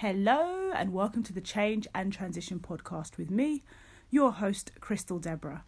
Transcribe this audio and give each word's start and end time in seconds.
Hello, 0.00 0.70
and 0.76 0.92
welcome 0.92 1.24
to 1.24 1.32
the 1.32 1.40
Change 1.40 1.88
and 1.92 2.12
Transition 2.12 2.60
podcast 2.60 3.16
with 3.18 3.32
me, 3.32 3.64
your 4.10 4.30
host, 4.30 4.70
Crystal 4.78 5.18
Deborah. 5.18 5.64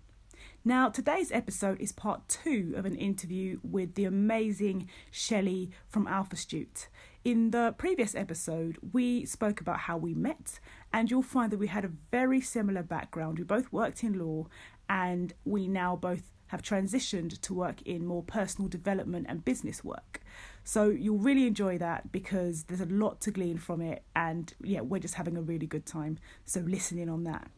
Now, 0.65 0.89
today's 0.89 1.33
episode 1.33 1.81
is 1.81 1.91
part 1.91 2.29
two 2.29 2.75
of 2.77 2.85
an 2.85 2.95
interview 2.95 3.59
with 3.65 3.97
the 3.97 4.05
amazing 4.05 4.89
Shelley 5.11 5.73
from 5.89 6.07
Alpha 6.07 6.37
Stute. 6.37 6.87
In 7.25 7.51
the 7.51 7.75
previous 7.77 8.15
episode, 8.15 8.79
we 8.93 9.25
spoke 9.25 9.61
about 9.61 9.81
how 9.81 9.97
we 9.97 10.15
met, 10.15 10.61
and 10.93 11.11
you'll 11.11 11.23
find 11.23 11.51
that 11.51 11.59
we 11.59 11.67
had 11.67 11.85
a 11.85 11.91
very 12.13 12.41
similar 12.41 12.85
background. 12.85 13.39
We 13.39 13.45
both 13.45 13.73
worked 13.73 14.05
in 14.05 14.17
law, 14.17 14.47
and 14.89 15.35
we 15.45 15.67
now 15.67 15.97
both 15.97 16.31
have 16.47 16.63
transitioned 16.63 17.41
to 17.41 17.53
work 17.53 17.83
in 17.83 18.07
more 18.07 18.23
personal 18.23 18.69
development 18.69 19.27
and 19.29 19.45
business 19.45 19.83
work. 19.83 20.21
So 20.65 20.89
you'll 20.89 21.19
really 21.19 21.47
enjoy 21.47 21.79
that 21.79 22.13
because 22.13 22.65
there's 22.65 22.81
a 22.81 22.87
lot 22.87 23.21
to 23.23 23.31
glean 23.31 23.59
from 23.59 23.81
it, 23.81 24.05
and 24.15 24.53
yeah, 24.63 24.81
we're 24.81 25.01
just 25.01 25.15
having 25.15 25.37
a 25.37 25.43
really 25.43 25.67
good 25.67 25.87
time. 25.87 26.19
So 26.45 26.61
listen 26.61 26.99
in 26.99 27.09
on 27.09 27.25
that. 27.25 27.51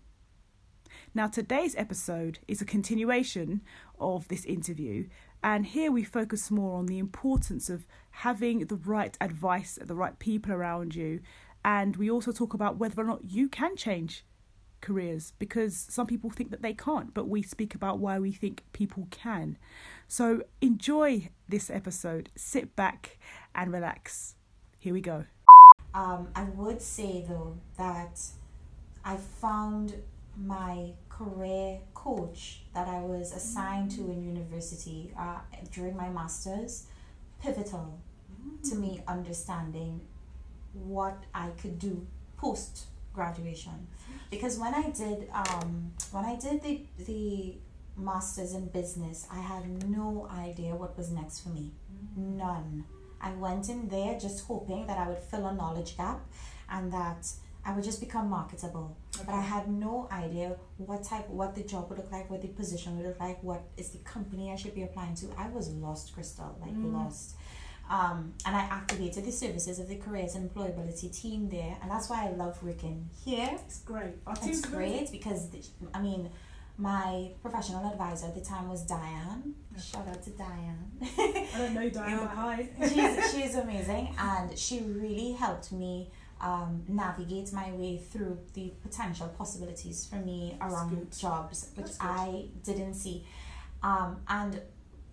Now, 1.15 1.27
today's 1.27 1.75
episode 1.77 2.39
is 2.49 2.61
a 2.61 2.67
continuation 2.67 3.63
of 3.99 4.29
this 4.29 4.45
interview, 4.45 5.09
and 5.43 5.67
here 5.67 5.91
we 5.91 6.05
focus 6.05 6.51
more 6.51 6.79
on 6.79 6.87
the 6.87 6.99
importance 6.99 7.69
of 7.69 7.87
having 8.11 8.67
the 8.67 8.77
right 8.77 9.17
advice, 9.21 9.79
the 9.83 9.95
right 9.95 10.19
people 10.19 10.53
around 10.53 10.95
you, 10.95 11.21
and 11.65 11.97
we 11.97 12.11
also 12.11 12.33
talk 12.33 12.55
about 12.55 12.79
whether 12.79 13.01
or 13.01 13.07
not 13.07 13.25
you 13.25 13.49
can 13.49 13.77
change 13.77 14.25
careers 14.83 15.33
because 15.39 15.87
some 15.89 16.07
people 16.07 16.29
think 16.29 16.51
that 16.51 16.61
they 16.61 16.75
can't, 16.75 17.15
but 17.15 17.29
we 17.29 17.41
speak 17.43 17.75
about 17.75 17.99
why 17.99 18.19
we 18.19 18.33
think 18.33 18.63
people 18.75 19.09
can. 19.11 19.57
So 20.07 20.43
enjoy 20.61 21.31
this 21.49 21.71
episode, 21.71 22.29
sit 22.37 22.77
back 22.77 23.19
and 23.55 23.73
relax. 23.73 24.35
Here 24.79 24.93
we 24.93 25.01
go. 25.01 25.25
Um, 25.95 26.29
I 26.35 26.45
would 26.45 26.83
say 26.83 27.25
though 27.27 27.57
that 27.79 28.21
I 29.05 29.17
found 29.17 29.95
my 30.37 30.93
career 31.09 31.79
coach 31.95 32.63
that 32.75 32.89
I 32.89 33.01
was 33.01 33.33
assigned 33.33 33.91
to 33.93 34.01
in 34.11 34.23
university 34.23 35.13
uh, 35.19 35.39
during 35.71 35.97
my 35.97 36.09
master's 36.09 36.87
pivotal 37.41 38.01
to 38.65 38.75
me 38.75 39.03
understanding 39.07 40.01
what 40.73 41.23
I 41.35 41.49
could 41.61 41.79
do 41.79 42.07
post 42.37 42.87
graduation 43.13 43.87
because 44.33 44.59
when 44.59 44.75
I 44.75 44.89
did 44.91 45.29
um, 45.33 45.93
when 46.11 46.25
I 46.25 46.35
did 46.37 46.63
the 46.63 46.81
the 47.07 47.55
masters 47.97 48.55
in 48.55 48.65
business 48.69 49.29
I 49.31 49.41
had 49.53 49.65
no 49.89 50.27
idea 50.47 50.75
what 50.75 50.97
was 50.97 51.11
next 51.11 51.41
for 51.41 51.51
me. 51.51 51.71
None. 52.17 52.85
I 53.21 53.33
went 53.35 53.69
in 53.69 53.89
there 53.89 54.19
just 54.19 54.47
hoping 54.47 54.87
that 54.89 54.99
I 54.99 55.07
would 55.09 55.23
fill 55.31 55.47
a 55.47 55.55
knowledge 55.55 55.97
gap 55.97 56.21
and 56.69 56.93
that 56.93 57.31
I 57.65 57.73
would 57.75 57.85
just 57.85 58.01
become 58.01 58.29
marketable. 58.29 58.97
Okay. 59.15 59.25
but 59.27 59.35
I 59.35 59.43
had 59.43 59.69
no 59.69 60.09
idea 60.11 60.57
what 60.79 61.05
type 61.05 61.29
what 61.29 61.55
the 61.55 61.63
job 61.63 61.91
would 61.91 61.99
look 61.99 62.11
like 62.11 62.31
what 62.31 62.41
the 62.41 62.49
position 62.49 62.97
would 62.97 63.07
look 63.07 63.21
like 63.21 63.39
what 63.43 63.63
is 63.77 63.91
the 63.91 63.99
company 63.99 64.51
I 64.51 64.57
should 64.57 64.75
be 64.75 64.85
applying 64.89 65.15
to. 65.17 65.27
I 65.37 65.49
was 65.49 65.69
lost 65.87 66.15
crystal 66.15 66.57
like 66.65 66.75
mm. 66.75 66.95
lost 66.95 67.37
um, 67.91 68.35
and 68.47 68.57
I 68.57 68.61
activated 68.63 69.25
the 69.25 69.33
services 69.33 69.79
of 69.79 69.89
the 69.89 69.97
careers 69.97 70.35
and 70.35 70.49
employability 70.51 71.15
team 71.15 71.49
there, 71.49 71.77
and 71.83 71.91
that's 71.91 72.09
why 72.09 72.27
I 72.27 72.31
love 72.31 72.63
working 72.63 73.09
here. 73.25 73.51
It's 73.53 73.81
great. 73.81 74.15
Our 74.27 74.35
it's 74.43 74.61
great 74.63 75.11
because 75.11 75.49
I 75.93 76.01
mean, 76.01 76.31
my 76.79 77.31
professional 77.43 77.87
advisor 77.91 78.27
at 78.27 78.35
the 78.35 78.41
time 78.41 78.69
was 78.69 78.83
Diane. 78.83 79.55
Shout 79.79 80.09
out 80.09 80.23
to 80.23 80.31
Diane. 80.31 80.91
I 81.03 81.49
don't 81.59 81.75
know 81.75 81.91
Diane, 81.91 82.19
but 82.19 82.29
hi. 82.35 82.69
she's 82.81 83.33
she's 83.35 83.55
amazing, 83.57 84.15
and 84.19 84.59
she 84.59 84.81
really 84.81 85.33
helped 85.33 85.73
me. 85.73 86.11
Um, 86.41 86.83
navigate 86.89 87.53
my 87.53 87.71
way 87.71 87.99
through 87.99 88.37
the 88.55 88.73
potential 88.83 89.29
possibilities 89.39 90.07
for 90.07 90.17
me 90.17 90.57
around 90.61 91.17
jobs, 91.17 91.71
which 91.77 91.93
I 92.01 92.47
didn't 92.65 92.95
see. 92.95 93.25
Um, 93.81 94.23
and 94.27 94.61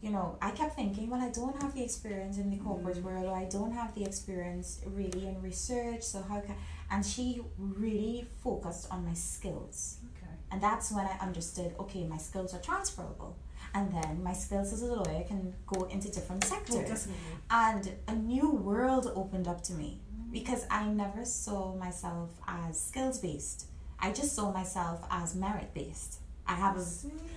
you 0.02 0.12
know, 0.12 0.38
I 0.42 0.52
kept 0.52 0.76
thinking, 0.76 1.10
well, 1.10 1.22
I 1.22 1.30
don't 1.30 1.62
have 1.62 1.76
the 1.76 1.84
experience 1.84 2.38
in 2.38 2.50
the 2.50 2.58
corporate 2.58 2.98
mm. 2.98 3.04
world, 3.04 3.26
or 3.26 3.36
I 3.36 3.46
don't 3.46 3.74
have 3.74 3.94
the 3.96 4.04
experience 4.04 4.82
really 4.86 5.28
in 5.28 5.42
research. 5.42 6.04
So 6.04 6.22
how 6.22 6.40
can? 6.40 6.56
And 6.90 7.06
she 7.06 7.42
really 7.58 8.28
focused 8.44 8.88
on 8.92 9.06
my 9.06 9.14
skills, 9.14 9.98
okay. 10.16 10.32
and 10.52 10.64
that's 10.64 10.92
when 10.92 11.06
I 11.06 11.18
understood. 11.22 11.76
Okay, 11.80 12.06
my 12.06 12.18
skills 12.18 12.54
are 12.54 12.62
transferable, 12.62 13.38
and 13.74 13.94
then 13.94 14.24
my 14.24 14.34
skills 14.34 14.72
as 14.72 14.82
a 14.82 14.94
lawyer 14.94 15.24
can 15.28 15.54
go 15.68 15.84
into 15.86 16.10
different 16.10 16.46
sectors, 16.46 17.08
oh, 17.10 17.14
and 17.52 17.92
a 18.08 18.16
new 18.16 18.50
world 18.50 19.12
opened 19.16 19.48
up 19.48 19.62
to 19.64 19.74
me 19.74 20.00
mm. 20.16 20.31
because 20.31 20.66
I 20.72 20.88
never 20.88 21.26
saw 21.26 21.76
myself 21.76 22.30
as 22.48 22.80
skills 22.81 23.20
based. 23.20 23.68
I 24.00 24.14
just 24.14 24.34
saw 24.34 24.52
myself 24.54 25.06
as 25.12 25.36
merit 25.36 25.74
based. 25.74 26.22
I 26.50 26.56
have 26.56 26.78
a 26.78 26.86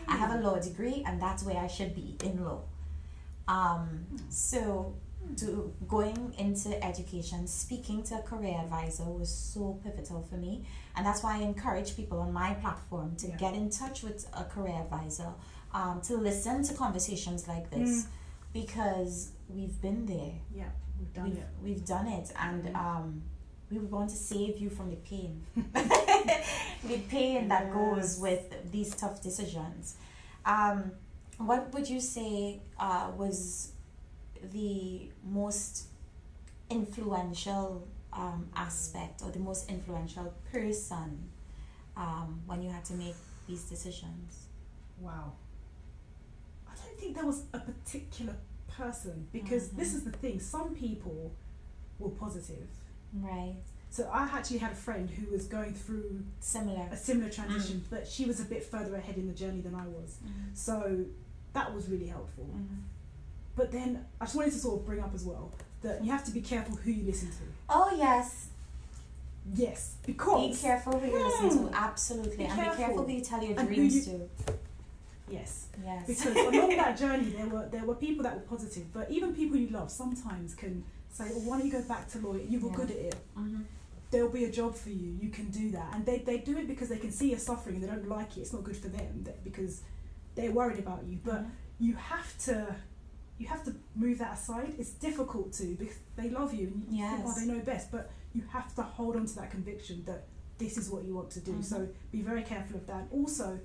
I 0.09 0.17
have 0.17 0.33
a 0.33 0.41
law 0.41 0.59
degree 0.59 1.05
and 1.07 1.21
that's 1.21 1.45
where 1.45 1.59
I 1.59 1.69
should 1.69 1.95
be 1.95 2.17
in 2.25 2.45
law. 2.45 2.63
Um, 3.47 4.07
so 4.31 4.95
to 5.37 5.73
going 5.89 6.35
into 6.39 6.83
education, 6.85 7.47
speaking 7.47 8.03
to 8.05 8.17
a 8.17 8.23
career 8.23 8.59
advisor 8.61 9.05
was 9.05 9.33
so 9.33 9.79
pivotal 9.85 10.23
for 10.29 10.37
me, 10.37 10.67
and 10.97 11.07
that's 11.07 11.23
why 11.23 11.39
I 11.39 11.43
encourage 11.43 11.97
people 11.97 12.19
on 12.21 12.33
my 12.33 12.55
platform 12.55 13.17
to 13.17 13.29
yeah. 13.29 13.37
get 13.37 13.55
in 13.55 13.71
touch 13.71 14.03
with 14.03 14.27
a 14.37 14.45
career 14.45 14.81
advisor, 14.81 15.33
um, 15.73 16.01
to 16.03 16.17
listen 16.17 16.63
to 16.65 16.75
conversations 16.75 17.49
like 17.49 17.71
this, 17.71 18.05
mm. 18.05 18.07
because 18.53 19.33
we've 19.49 19.81
been 19.81 20.07
there. 20.07 20.33
Yeah, 20.55 20.71
we've 20.99 21.13
done 21.15 21.25
we've, 21.25 21.39
it. 21.39 21.49
We've 21.63 21.85
done 21.85 22.09
it, 22.09 22.33
and 22.39 22.65
mm. 22.65 22.77
um, 22.77 23.23
we 23.81 23.87
want 23.87 24.11
to 24.11 24.17
save 24.17 24.59
you 24.59 24.69
from 24.69 24.91
the 24.91 24.97
pain. 24.97 25.45
The 26.85 26.99
pain 26.99 27.47
that 27.49 27.73
goes 27.73 28.19
with 28.19 28.73
these 28.73 28.93
tough 28.97 29.23
decisions. 29.23 29.95
Um, 30.45 30.91
what 31.39 31.73
would 31.73 31.89
you 31.89 32.01
say 32.01 32.61
uh, 32.79 33.13
was 33.17 33.71
the 34.53 35.09
most 35.25 35.85
influential 36.69 37.87
um, 38.13 38.49
aspect 38.57 39.23
or 39.23 39.31
the 39.31 39.39
most 39.39 39.71
influential 39.71 40.35
person 40.51 41.31
um, 41.97 42.43
when 42.47 42.63
you 42.63 42.71
had 42.71 42.85
to 42.87 42.95
make 42.95 43.15
these 43.47 43.63
decisions? 43.63 44.47
Wow. 44.99 45.35
I 46.69 46.75
don't 46.75 46.99
think 46.99 47.15
there 47.15 47.27
was 47.27 47.45
a 47.53 47.61
particular 47.61 48.35
person 48.69 49.29
because 49.33 49.69
mm-hmm. 49.69 49.79
this 49.79 49.95
is 49.95 50.03
the 50.03 50.11
thing. 50.11 50.41
Some 50.41 50.75
people 50.75 51.33
were 52.01 52.11
positive 52.11 52.67
Right. 53.13 53.57
So 53.91 54.09
I 54.11 54.23
actually 54.23 54.59
had 54.59 54.73
a 54.73 54.77
friend 54.77 55.11
who 55.11 55.31
was 55.31 55.45
going 55.45 55.75
through 55.75 56.23
similar 56.41 56.89
a 56.91 56.97
similar 56.97 57.29
transition, 57.29 57.85
mm. 57.87 57.91
but 57.91 58.09
she 58.09 58.25
was 58.25 58.41
a 58.41 58.45
bit 58.45 58.65
further 58.65 58.95
ahead 58.95 59.17
in 59.17 59.27
the 59.27 59.35
journey 59.35 59.61
than 59.61 59.75
I 59.75 59.87
was. 59.87 60.17
Mm. 60.25 60.57
So 60.57 61.05
that 61.53 61.75
was 61.75 61.89
really 61.89 62.07
helpful. 62.07 62.49
Mm. 62.57 62.85
But 63.55 63.71
then 63.71 64.07
I 64.19 64.25
just 64.25 64.35
wanted 64.35 64.53
to 64.53 64.59
sort 64.59 64.81
of 64.81 64.87
bring 64.87 65.01
up 65.01 65.15
as 65.15 65.25
well 65.25 65.53
that 65.83 66.03
you 66.03 66.11
have 66.11 66.25
to 66.25 66.31
be 66.31 66.41
careful 66.41 66.77
who 66.77 66.91
you 66.91 67.05
listen 67.05 67.29
to. 67.29 67.45
Oh 67.69 67.95
yes. 67.97 68.49
Yes, 69.55 69.97
because 70.07 70.57
be 70.57 70.63
careful 70.63 70.99
who 70.99 71.07
you 71.11 71.25
listen 71.25 71.51
to. 71.51 71.57
Hmm. 71.69 71.75
Absolutely, 71.75 72.37
be 72.37 72.45
and 72.45 72.71
be 72.71 72.77
careful 72.77 73.05
who 73.05 73.13
you 73.13 73.21
tell 73.21 73.43
your 73.43 73.57
dreams 73.57 74.07
you, 74.07 74.29
to. 74.47 74.55
Yes. 75.29 75.67
Yes. 75.85 76.07
Because 76.07 76.37
along 76.37 76.77
that 76.77 76.97
journey, 76.99 77.31
there 77.31 77.49
were 77.49 77.69
there 77.69 77.85
were 77.85 77.97
people 77.97 78.23
that 78.23 78.35
were 78.35 78.43
positive, 78.43 78.93
but 78.93 79.11
even 79.11 79.35
people 79.35 79.57
you 79.57 79.69
love 79.69 79.91
sometimes 79.91 80.55
can 80.55 80.85
say, 81.13 81.25
"Well, 81.31 81.41
why 81.41 81.59
don't 81.59 81.67
you 81.67 81.73
go 81.73 81.83
back 81.83 82.09
to 82.13 82.19
lawyer? 82.19 82.43
You 82.43 82.61
were 82.61 82.71
yeah. 82.71 82.77
good 82.77 82.91
at 82.91 82.97
it. 82.97 83.15
Mm-hmm. 83.39 83.63
There'll 84.11 84.29
be 84.29 84.45
a 84.45 84.53
job 84.53 84.75
for 84.75 84.91
you. 84.91 85.17
You 85.21 85.31
can 85.31 85.51
do 85.51 85.71
that." 85.73 85.95
And 85.95 86.05
they, 86.05 86.19
they 86.19 86.39
do 86.39 86.59
it 86.59 86.67
because 86.69 86.89
they 86.89 86.99
can 86.99 87.11
see 87.11 87.31
you're 87.31 87.39
suffering 87.39 87.77
and 87.77 87.85
they 87.85 87.89
don't 87.89 88.09
like 88.09 88.37
it. 88.37 88.41
It's 88.41 88.53
not 88.53 88.65
good 88.65 88.77
for 88.77 88.89
them 88.89 89.27
because 89.45 89.83
they're 90.35 90.53
worried 90.53 90.79
about 90.79 91.05
you. 91.05 91.19
But 91.23 91.43
mm-hmm. 91.43 91.51
you 91.81 91.95
have 91.95 92.39
to 92.47 92.77
you 93.39 93.49
have 93.49 93.65
to 93.65 93.75
move 93.97 94.19
that 94.19 94.35
aside. 94.35 94.75
It's 94.79 94.91
difficult 94.91 95.53
to 95.55 95.75
because 95.75 95.97
they 96.17 96.31
love 96.31 96.55
you 96.55 96.69
and 96.69 96.85
you 96.89 96.99
yes. 96.99 97.17
think, 97.17 97.29
oh, 97.29 97.41
they 97.41 97.47
know 97.47 97.61
best. 97.61 97.91
But 97.91 98.11
you 98.35 98.43
have 98.53 98.75
to 98.77 98.83
hold 98.83 99.17
on 99.17 99.27
to 99.27 99.35
that 99.37 99.51
conviction 99.51 100.05
that 100.07 100.25
this 100.59 100.79
is 100.79 100.91
what 100.91 101.05
you 101.05 101.15
want 101.15 101.31
to 101.31 101.41
do. 101.41 101.53
Mm-hmm. 101.53 101.63
So 101.63 101.89
be 102.11 102.23
very 102.23 102.43
careful 102.43 102.77
of 102.77 102.87
that. 102.87 103.09
Also, 103.11 103.59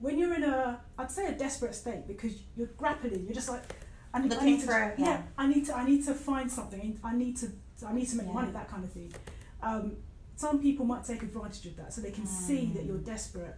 when 0.00 0.18
you're 0.18 0.34
in 0.34 0.42
a, 0.42 0.80
I'd 0.98 1.10
say 1.10 1.26
a 1.26 1.32
desperate 1.32 1.74
state 1.74 2.08
because 2.08 2.32
you're 2.56 2.68
grappling. 2.76 3.24
You're 3.24 3.34
just 3.34 3.48
like 3.48 3.62
I 4.12 4.20
need, 4.20 4.30
Looking 4.30 4.46
I 4.46 4.50
need 4.50 4.60
to, 4.60 4.66
for 4.66 4.72
yeah. 4.72 4.94
yeah. 4.98 5.22
I 5.38 5.46
need 5.46 5.66
to 5.66 5.76
I 5.76 5.84
need 5.84 6.04
to 6.06 6.14
find 6.14 6.50
something. 6.50 6.98
I 7.04 7.14
need 7.14 7.36
to 7.38 7.50
I 7.86 7.92
need 7.92 8.08
to 8.08 8.16
make 8.16 8.26
yeah. 8.26 8.32
money. 8.32 8.50
That 8.50 8.68
kind 8.68 8.84
of 8.84 8.92
thing. 8.92 9.12
Um, 9.62 9.96
some 10.36 10.60
people 10.60 10.84
might 10.86 11.04
take 11.04 11.22
advantage 11.22 11.66
of 11.66 11.76
that, 11.76 11.92
so 11.92 12.00
they 12.00 12.10
can 12.10 12.24
mm. 12.24 12.28
see 12.28 12.66
that 12.74 12.84
you're 12.84 12.98
desperate 12.98 13.56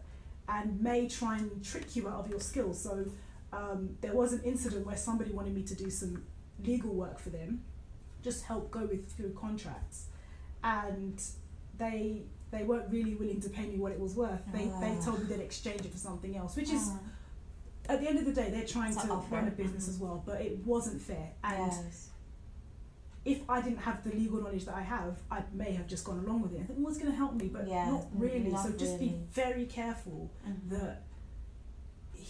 and 0.49 0.81
may 0.81 1.08
try 1.08 1.38
and 1.38 1.64
trick 1.64 1.94
you 1.96 2.08
out 2.08 2.20
of 2.20 2.28
your 2.28 2.40
skills. 2.40 2.82
So 2.82 3.06
um, 3.52 3.96
there 4.00 4.12
was 4.12 4.32
an 4.32 4.43
incident 4.44 4.84
where 4.84 4.96
somebody 4.96 5.31
wanted 5.31 5.54
me 5.54 5.62
to 5.62 5.75
do 5.75 5.88
some 5.88 6.25
legal 6.64 6.93
work 6.93 7.19
for 7.19 7.31
them, 7.31 7.62
just 8.22 8.44
help 8.44 8.70
go 8.70 8.81
with 8.81 9.10
through 9.12 9.32
contracts, 9.32 10.06
and 10.62 11.22
they 11.78 12.22
they 12.50 12.64
weren't 12.64 12.90
really 12.90 13.14
willing 13.14 13.40
to 13.40 13.49
pay 13.49 13.66
me 13.66 13.78
what 13.78 13.93
it 13.93 14.00
was 14.00 14.14
worth. 14.14 14.43
They 14.52 14.64
they 14.81 14.96
ah. 14.99 15.02
told 15.02 15.20
me 15.20 15.26
they'd 15.34 15.43
exchange 15.43 15.81
it 15.81 15.93
for 15.93 15.99
something 15.99 16.37
else, 16.37 16.56
which 16.56 16.70
is 16.70 16.90
ah 16.93 16.99
at 17.88 18.00
the 18.00 18.08
end 18.08 18.19
of 18.19 18.25
the 18.25 18.32
day, 18.32 18.50
they're 18.50 18.67
trying 18.67 18.94
to, 18.94 19.06
run 19.31 19.49
a 19.49 19.50
business 19.50 19.84
mm-hmm. 19.84 19.93
as 19.93 19.99
well, 19.99 20.23
but 20.25 20.40
it 20.40 20.58
wasn't 20.64 21.00
fair. 21.00 21.31
And 21.43 21.73
yes. 21.73 22.11
if 23.25 23.38
I 23.49 23.61
didn't 23.61 23.79
have 23.79 24.05
the 24.05 24.14
legal 24.14 24.40
knowledge 24.40 24.64
that 24.67 24.75
I 24.75 24.82
have, 24.82 25.19
I 25.31 25.43
may 25.52 25.73
have 25.73 25.87
just 25.87 26.05
gone 26.05 26.20
along 26.25 26.43
with 26.43 26.55
it. 26.55 26.61
I 26.62 26.64
think, 26.64 26.79
well, 26.79 26.88
it's 26.88 26.99
going 26.99 27.11
to 27.11 27.17
help 27.17 27.34
me, 27.34 27.49
but 27.49 27.67
Yeah, 27.67 27.90
not 27.90 28.06
really. 28.14 28.50
not 28.50 28.64
so 28.64 28.73
just 28.73 28.99
be 28.99 29.19
very 29.32 29.67
careful 29.67 30.31
Mhm. 30.46 30.70
that 30.70 31.02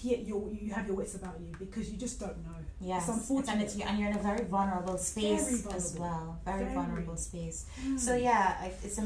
he, 0.02 0.16
you 0.16 0.58
you 0.60 0.72
have 0.72 0.86
your 0.86 0.96
wits 0.96 1.14
about 1.14 1.38
you 1.38 1.52
because 1.58 1.90
you 1.90 1.98
just 1.98 2.18
don't 2.18 2.38
know. 2.44 2.56
Yes, 2.80 3.08
It's 3.08 3.18
unfortunate. 3.18 3.52
and, 3.52 3.62
it's, 3.62 3.76
and 3.76 3.98
you're 3.98 4.10
in 4.10 4.16
a 4.16 4.22
very 4.22 4.44
vulnerable 4.44 4.98
space 4.98 5.62
Very 5.62 5.76
as 5.76 5.96
well. 5.98 6.40
Very, 6.44 6.64
Very. 6.64 6.74
vulnerable 6.74 7.16
space. 7.16 7.66
Mm. 7.84 8.00
So 8.00 8.16
yeah, 8.16 8.64
it's 8.64 8.98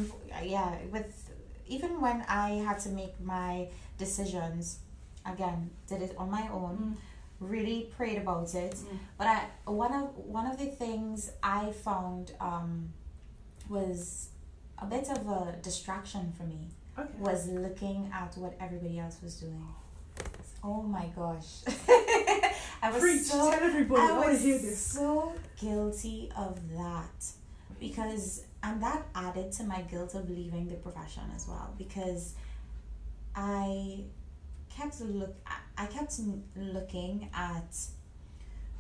yeah. 0.45 0.79
With 0.91 1.31
even 1.67 2.01
when 2.01 2.23
I 2.29 2.51
had 2.67 2.79
to 2.81 2.91
make 2.91 3.21
my 3.21 3.69
decisions, 3.99 4.79
again, 5.27 5.71
did 5.89 6.03
it 6.03 6.15
on 6.19 6.31
my 6.31 6.49
own. 6.53 6.77
Mm. 6.77 6.97
Really 7.39 7.93
prayed 7.97 8.19
about 8.19 8.55
it. 8.55 8.73
Mm. 8.77 8.99
But 9.19 9.27
I 9.27 9.45
one 9.71 9.93
of 9.93 10.17
one 10.17 10.47
of 10.47 10.59
the 10.59 10.67
things 10.67 11.31
I 11.43 11.73
found 11.73 12.33
um, 12.41 12.91
was 13.69 14.31
a 14.79 14.87
bit 14.87 15.11
of 15.11 15.27
a 15.29 15.57
distraction 15.63 16.33
for 16.37 16.45
me 16.45 16.69
Okay. 16.99 17.09
was 17.19 17.49
looking 17.49 18.11
at 18.15 18.35
what 18.39 18.55
everybody 18.61 18.99
else 18.99 19.19
was 19.23 19.35
doing. 19.41 19.67
Oh 20.65 20.83
my 20.83 21.07
gosh. 21.15 21.63
I 22.83 22.91
was 22.91 23.01
Preach, 23.01 23.23
so 23.23 23.51
tell 23.51 23.63
everybody. 23.63 24.01
I, 24.01 24.07
I 24.23 24.31
was 24.31 24.43
hear 24.43 24.59
this. 24.59 24.79
so 24.79 25.33
guilty 25.61 26.31
of 26.37 26.59
that 26.77 27.27
because 27.79 28.45
and 28.63 28.83
that 28.83 29.03
added 29.15 29.53
to 29.53 29.65
my 29.65 29.83
guilt 29.83 30.15
of 30.15 30.31
leaving 30.31 30.69
the 30.69 30.77
profession 30.77 31.23
as 31.35 31.47
well 31.47 31.75
because 31.77 32.35
I 33.35 34.05
kept 34.77 35.01
look 35.01 35.35
I- 35.83 35.87
kept 35.87 36.15
looking 36.57 37.29
at 37.35 37.71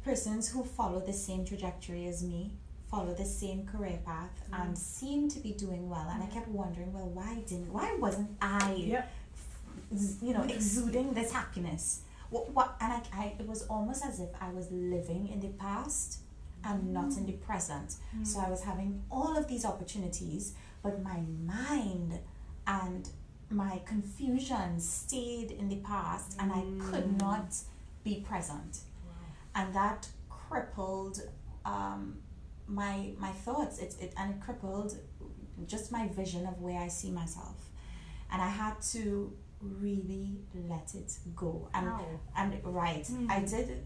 persons 0.04 0.48
who 0.52 0.62
follow 0.64 1.00
the 1.00 1.12
same 1.12 1.44
trajectory 1.44 2.06
as 2.06 2.22
me 2.22 2.52
follow 2.90 3.12
the 3.14 3.24
same 3.24 3.66
career 3.66 3.98
path 4.04 4.30
Mm. 4.50 4.60
and 4.60 4.78
seem 4.78 5.28
to 5.34 5.38
be 5.40 5.52
doing 5.52 5.84
well 5.90 6.06
and 6.12 6.22
I 6.22 6.26
kept 6.26 6.48
wondering 6.48 6.92
well 6.92 7.08
why 7.18 7.34
didn't 7.48 7.72
why 7.72 7.88
wasn't 8.04 8.30
I 8.40 8.74
Yep. 8.74 9.12
you 10.22 10.32
know 10.34 10.44
exuding 10.44 11.12
this 11.14 11.30
happiness 11.32 11.84
what, 12.30 12.44
what 12.56 12.76
and 12.80 12.92
I, 12.92 13.00
I 13.22 13.24
it 13.40 13.46
was 13.46 13.62
almost 13.74 14.04
as 14.04 14.18
if 14.20 14.30
i 14.40 14.48
was 14.50 14.66
living 14.72 15.28
in 15.28 15.38
the 15.46 15.52
past 15.66 16.08
and 16.64 16.92
not 16.92 17.10
in 17.18 17.24
the 17.26 17.36
present 17.48 17.88
Mm. 18.16 18.26
so 18.26 18.40
i 18.40 18.48
was 18.54 18.62
having 18.70 18.90
all 19.10 19.36
of 19.36 19.44
these 19.48 19.64
opportunities 19.64 20.54
but 20.82 20.94
my 21.02 21.20
mind 21.56 22.10
and 22.66 23.02
my 23.50 23.80
confusion 23.86 24.80
stayed 24.80 25.50
in 25.52 25.68
the 25.68 25.76
past 25.76 26.36
and 26.40 26.50
i 26.52 26.62
could 26.84 27.04
Mm. 27.04 27.18
not 27.20 27.54
be 28.04 28.20
present 28.20 28.80
and 29.54 29.74
that 29.74 30.08
crippled 30.28 31.20
um, 31.64 32.18
my 32.66 33.12
my 33.18 33.30
thoughts 33.30 33.78
it, 33.78 33.94
it 34.00 34.12
and 34.18 34.34
it 34.34 34.40
crippled 34.40 34.98
just 35.66 35.90
my 35.92 36.08
vision 36.08 36.46
of 36.46 36.60
where 36.60 36.80
i 36.80 36.88
see 36.88 37.10
myself 37.10 37.70
and 38.30 38.42
i 38.42 38.48
had 38.48 38.80
to 38.82 39.32
really 39.60 40.38
let 40.68 40.94
it 40.94 41.16
go 41.34 41.68
and 41.74 41.86
Wow. 41.86 42.00
and 42.36 42.50
right 42.64 43.04
Mm. 43.04 43.30
i 43.30 43.40
did 43.40 43.82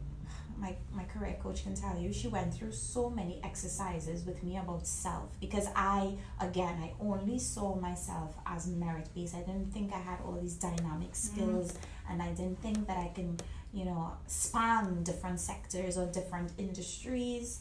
my 0.61 0.75
my 0.93 1.05
career 1.05 1.37
coach 1.43 1.62
can 1.62 1.75
tell 1.75 1.99
you 1.99 2.12
she 2.12 2.29
went 2.29 2.53
through 2.53 2.73
so 2.73 3.09
many 3.09 3.41
exercises 3.43 4.25
with 4.25 4.43
me 4.43 4.59
about 4.59 4.87
self 4.87 5.29
because 5.41 5.67
i 5.75 6.12
again 6.41 6.77
i 6.83 6.93
only 7.01 7.39
saw 7.39 7.75
myself 7.75 8.35
as 8.47 8.67
merit 8.67 9.09
based 9.15 9.35
i 9.35 9.41
didn't 9.41 9.73
think 9.73 9.93
i 9.93 9.99
had 9.99 10.19
all 10.25 10.39
these 10.41 10.55
dynamic 10.55 11.12
mm. 11.12 11.17
skills 11.17 11.79
and 12.11 12.21
i 12.23 12.29
didn't 12.33 12.61
think 12.61 12.87
that 12.87 12.99
i 12.99 13.11
can 13.15 13.39
you 13.73 13.85
know 13.85 14.12
span 14.27 15.03
different 15.03 15.41
sectors 15.41 15.97
or 15.97 16.07
different 16.07 16.53
industries. 16.59 17.61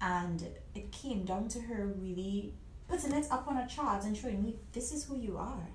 And 0.00 0.46
it 0.74 0.92
came 0.92 1.24
down 1.24 1.48
to 1.48 1.60
her 1.60 1.86
really 1.86 2.52
putting 2.88 3.12
it 3.12 3.26
up 3.30 3.48
on 3.48 3.56
a 3.56 3.66
chart 3.66 4.04
and 4.04 4.16
showing 4.16 4.42
me 4.42 4.56
this 4.72 4.92
is 4.92 5.04
who 5.04 5.16
you 5.16 5.38
are 5.38 5.68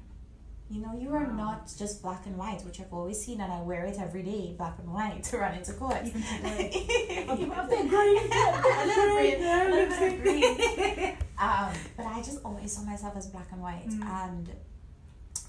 you 0.70 0.82
know 0.82 0.94
you 0.94 1.10
are 1.14 1.24
Wow. 1.26 1.36
not 1.36 1.72
just 1.78 2.02
black 2.02 2.26
and 2.28 2.38
white 2.38 2.62
which 2.64 2.80
i've 2.80 2.94
always 2.94 3.20
seen 3.26 3.42
and 3.42 3.52
i 3.52 3.60
wear 3.62 3.86
it 3.86 3.98
every 4.00 4.22
day 4.24 4.54
black 4.58 4.78
and 4.80 4.92
white 4.94 5.24
to 5.26 5.38
run 5.38 5.56
into 5.56 5.74
court 5.74 5.98
Even 6.06 6.22
today. 6.22 7.26
a 7.28 7.32
A 7.32 7.36
bit 7.68 7.90
green, 7.90 8.32
a 8.32 8.86
little 8.86 9.16
green, 9.16 9.44
a 9.44 9.70
little 9.70 9.90
bit 9.90 10.14
of 10.14 10.22
green. 10.24 11.18
um, 11.48 11.72
but 11.98 12.06
I 12.06 12.22
just 12.24 12.40
always 12.46 12.72
saw 12.76 12.84
myself 12.84 13.16
as 13.18 13.28
black 13.28 13.48
and 13.52 13.62
white, 13.62 13.90
Mm. 13.90 14.06
and 14.24 14.50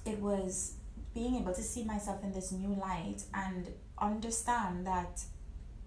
it 0.07 0.19
was 0.21 0.75
being 1.15 1.35
able 1.37 1.53
to 1.53 1.63
see 1.63 1.85
myself 1.85 2.23
in 2.25 2.33
this 2.33 2.53
new 2.53 2.75
light 2.75 3.23
and 3.35 3.69
understand 3.99 4.87
that 4.87 5.23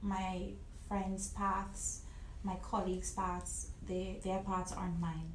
my 0.02 0.52
friends' 0.88 1.30
paths, 1.30 2.02
my 2.44 2.56
colleagues' 2.62 3.14
paths, 3.14 3.70
they, 3.88 4.20
their 4.24 4.40
paths 4.40 4.72
aren't 4.74 5.00
mine. 5.00 5.32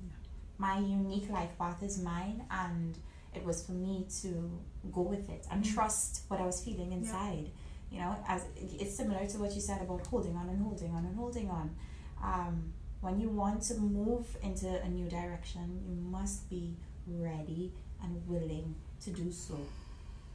My 0.58 0.78
unique 0.78 1.28
life 1.30 1.50
path 1.58 1.82
is 1.82 2.00
mine, 2.02 2.44
and 2.50 2.96
it 3.34 3.44
was 3.44 3.64
for 3.64 3.72
me 3.72 4.06
to 4.22 4.50
go 4.92 5.02
with 5.02 5.28
it 5.30 5.46
and 5.50 5.62
Mm. 5.64 5.74
trust 5.74 6.22
what 6.28 6.40
I 6.40 6.46
was 6.46 6.60
feeling 6.62 6.92
inside. 6.92 7.50
You 7.90 8.00
know, 8.00 8.14
as 8.26 8.42
it's 8.56 8.94
similar 8.94 9.26
to 9.26 9.38
what 9.38 9.54
you 9.54 9.60
said 9.60 9.80
about 9.80 10.06
holding 10.06 10.36
on 10.36 10.48
and 10.48 10.60
holding 10.62 10.92
on 10.92 11.04
and 11.06 11.16
holding 11.16 11.48
on. 11.50 11.74
Um, 12.22 12.72
when 13.00 13.18
you 13.20 13.28
want 13.30 13.62
to 13.62 13.74
move 13.76 14.36
into 14.42 14.68
a 14.82 14.88
new 14.88 15.08
direction, 15.08 15.80
you 15.88 15.94
must 15.94 16.50
be 16.50 16.74
ready 17.06 17.72
and 18.02 18.26
willing 18.28 18.74
to 19.04 19.10
do 19.10 19.30
so. 19.32 19.56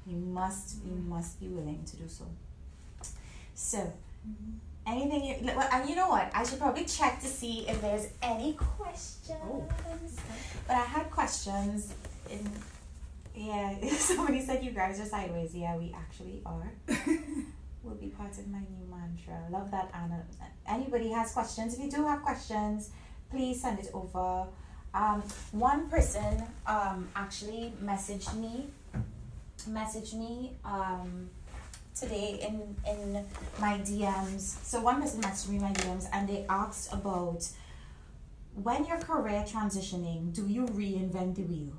You 0.07 0.17
must, 0.17 0.83
you 0.85 0.93
Mm. 0.93 1.07
must 1.07 1.39
be 1.39 1.47
willing 1.49 1.83
to 1.85 1.95
do 1.97 2.07
so. 2.07 2.25
So, 3.53 3.93
anything 4.87 5.23
you, 5.23 5.35
well, 5.55 5.67
and 5.71 5.87
you 5.89 5.95
know 5.95 6.09
what? 6.09 6.31
I 6.33 6.43
should 6.43 6.59
probably 6.59 6.85
check 6.85 7.19
to 7.21 7.27
see 7.27 7.67
if 7.67 7.81
there's 7.81 8.07
any 8.21 8.53
questions. 8.53 9.37
Oh. 9.43 9.63
But 10.67 10.75
I 10.77 10.85
had 10.95 11.11
questions 11.11 11.93
in. 12.29 12.49
Yeah, 13.35 13.75
somebody 13.97 14.41
said 14.41 14.63
you 14.63 14.71
guys 14.71 14.99
are 14.99 15.05
sideways. 15.05 15.55
Yeah, 15.55 15.75
we 15.77 15.93
actually 15.95 16.41
are. 16.45 16.71
Will 17.83 17.95
be 17.95 18.07
part 18.07 18.31
of 18.37 18.47
my 18.47 18.59
new 18.59 18.87
mantra. 18.89 19.45
Love 19.49 19.71
that, 19.71 19.91
Anna. 19.93 20.23
Anybody 20.67 21.09
has 21.09 21.31
questions? 21.31 21.73
If 21.73 21.81
you 21.81 21.91
do 21.91 22.05
have 22.05 22.21
questions, 22.21 22.91
please 23.29 23.61
send 23.61 23.79
it 23.79 23.89
over. 23.93 24.45
Um, 24.93 25.23
one 25.51 25.89
person 25.89 26.43
um, 26.67 27.09
actually 27.15 27.73
messaged 27.83 28.35
me, 28.37 28.67
messaged 29.67 30.13
me 30.13 30.51
um, 30.63 31.29
today 31.99 32.39
in 32.47 32.75
in 32.87 33.25
my 33.59 33.79
DMs. 33.79 34.63
So 34.63 34.79
one 34.81 35.01
person 35.01 35.21
messaged 35.21 35.49
me 35.49 35.57
in 35.57 35.63
my 35.63 35.73
DMs 35.73 36.07
and 36.13 36.29
they 36.29 36.45
asked 36.47 36.93
about 36.93 37.49
when 38.55 38.85
your 38.85 38.97
career 38.99 39.43
transitioning, 39.47 40.33
do 40.33 40.47
you 40.47 40.65
reinvent 40.67 41.35
the 41.35 41.41
wheel? 41.41 41.73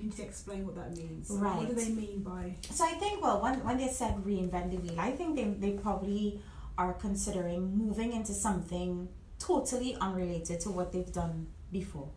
You 0.00 0.06
need 0.08 0.16
to 0.16 0.22
explain 0.22 0.64
what 0.66 0.74
that 0.76 0.96
means. 0.96 1.28
Right. 1.30 1.56
What 1.58 1.68
do 1.68 1.74
they 1.74 1.90
mean 1.90 2.22
by? 2.22 2.54
So 2.70 2.84
I 2.84 2.92
think 2.92 3.22
well 3.22 3.42
when 3.42 3.62
when 3.64 3.76
they 3.78 3.88
said 3.88 4.14
reinvent 4.24 4.70
the 4.70 4.78
wheel, 4.78 4.98
I 4.98 5.10
think 5.10 5.36
they 5.36 5.44
they 5.44 5.72
probably 5.78 6.40
are 6.78 6.94
considering 6.94 7.76
moving 7.76 8.12
into 8.12 8.32
something 8.32 9.08
totally 9.38 9.96
unrelated 10.00 10.60
to 10.60 10.70
what 10.70 10.92
they've 10.92 11.12
done 11.12 11.46
before. 11.72 12.08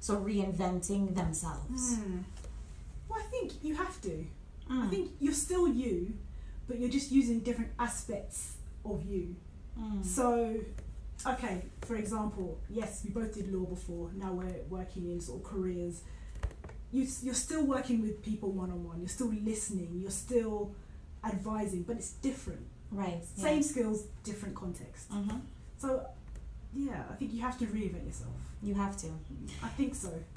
So 0.00 0.16
reinventing 0.16 1.14
themselves. 1.14 1.96
Hmm. 1.96 2.18
Well, 3.08 3.18
I 3.18 3.26
think 3.30 3.52
you 3.62 3.74
have 3.76 4.00
to. 4.02 4.26
I 4.68 4.72
Mm. 4.72 4.90
think 4.90 5.10
you're 5.20 5.32
still 5.46 5.68
you, 5.68 6.14
but 6.68 6.78
you're 6.78 6.90
just 6.90 7.10
using 7.12 7.38
different 7.40 7.70
aspects 7.78 8.56
of 8.84 9.04
you. 9.04 9.36
Mm. 9.78 10.04
So, 10.04 10.56
okay, 11.24 11.62
for 11.82 11.94
example, 11.96 12.58
yes, 12.68 13.02
we 13.04 13.10
both 13.10 13.32
did 13.32 13.52
law 13.52 13.64
before. 13.64 14.10
Now 14.14 14.32
we're 14.32 14.60
working 14.68 15.08
in 15.12 15.20
sort 15.20 15.38
of 15.40 15.44
careers. 15.52 16.02
You, 16.92 17.06
you're 17.22 17.34
still 17.34 17.64
working 17.64 18.00
with 18.02 18.22
people 18.22 18.50
one 18.52 18.70
on 18.70 18.84
one. 18.84 19.00
You're 19.00 19.08
still 19.08 19.32
listening. 19.44 19.98
You're 20.00 20.10
still 20.10 20.72
advising, 21.24 21.82
but 21.82 21.96
it's 21.96 22.12
different. 22.12 22.64
Right. 22.90 23.22
Same 23.36 23.62
skills, 23.62 24.04
different 24.24 24.54
context. 24.54 25.08
Yeah. 25.10 25.18
hmm 25.18 25.36
So, 25.78 26.06
yeah, 26.74 27.02
I 27.10 27.14
think 27.14 27.34
you 27.34 27.40
have 27.42 27.58
to 27.58 27.66
reinvent 27.66 28.06
yourself. 28.06 28.32
You 28.62 28.74
have 28.74 28.96
to. 28.98 29.08
I 29.62 29.68
think 29.68 29.94
so. 29.94 30.10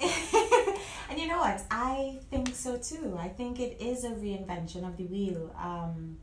and 1.10 1.18
you 1.18 1.28
know 1.28 1.38
what? 1.38 1.62
I 1.70 2.18
think 2.30 2.54
so 2.54 2.76
too. 2.78 3.16
I 3.18 3.28
think 3.28 3.60
it 3.60 3.80
is 3.80 4.04
a 4.04 4.10
reinvention 4.10 4.86
of 4.86 4.96
the 4.96 5.04
wheel. 5.04 5.54
Um, 5.58 6.18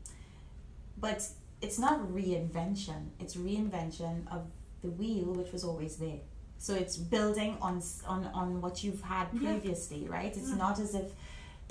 but 1.00 1.26
it's 1.60 1.78
not 1.78 2.00
reinvention. 2.12 3.08
It's 3.20 3.34
reinvention 3.36 4.30
of 4.30 4.46
the 4.82 4.90
wheel, 4.90 5.32
which 5.32 5.52
was 5.52 5.64
always 5.64 5.96
there. 5.96 6.20
So 6.58 6.74
it's 6.74 6.96
building 6.96 7.56
on 7.60 7.82
on 8.06 8.24
on 8.34 8.60
what 8.60 8.82
you've 8.84 9.00
had 9.02 9.28
Yeah. 9.32 9.40
previously, 9.52 10.08
right? 10.08 10.36
It's 10.36 10.50
Yeah. 10.50 10.56
not 10.64 10.78
as 10.80 10.94
if 10.94 11.12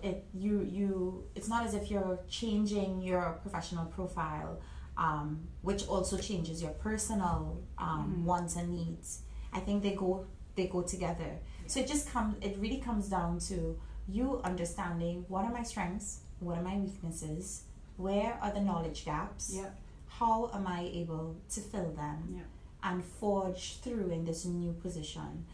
it 0.04 0.26
you 0.34 0.62
you. 0.62 1.24
It's 1.36 1.48
not 1.48 1.66
as 1.68 1.74
if 1.74 1.92
you're 1.92 2.20
changing 2.30 3.02
your 3.02 3.34
professional 3.44 3.86
profile, 3.86 4.60
um, 4.98 5.48
which 5.62 5.88
also 5.88 6.18
changes 6.18 6.62
your 6.62 6.72
personal 6.88 7.58
um, 7.78 8.04
Mhm. 8.22 8.24
wants 8.26 8.56
and 8.56 8.70
needs. 8.74 9.22
I 9.54 9.60
think 9.60 9.84
they 9.84 9.96
go 9.96 10.26
they 10.56 10.68
go 10.68 10.82
together. 10.82 11.40
So 11.68 11.80
it 11.82 11.88
just 11.88 12.10
comes 12.14 12.36
it 12.42 12.58
really 12.58 12.80
comes 12.80 13.10
down 13.10 13.40
to 13.50 13.78
you 14.08 14.40
understanding 14.44 15.26
what 15.28 15.44
are 15.46 15.52
my 15.52 15.64
strengths, 15.64 16.22
what 16.40 16.58
are 16.58 16.64
my 16.64 16.78
weaknesses, 16.78 17.64
where 17.98 18.40
are 18.42 18.52
the 18.54 18.62
knowledge 18.62 19.04
gaps, 19.06 19.52
Yeah, 19.54 19.70
how 20.08 20.50
am 20.54 20.66
I 20.66 20.82
able 21.02 21.36
to 21.50 21.60
fill 21.62 21.92
them, 21.92 22.18
yeah. 22.38 22.44
And 22.84 23.04
forge 23.04 23.80
through 23.82 24.10
in 24.12 24.26
this 24.26 24.46
new 24.46 24.74
position. 24.74 25.46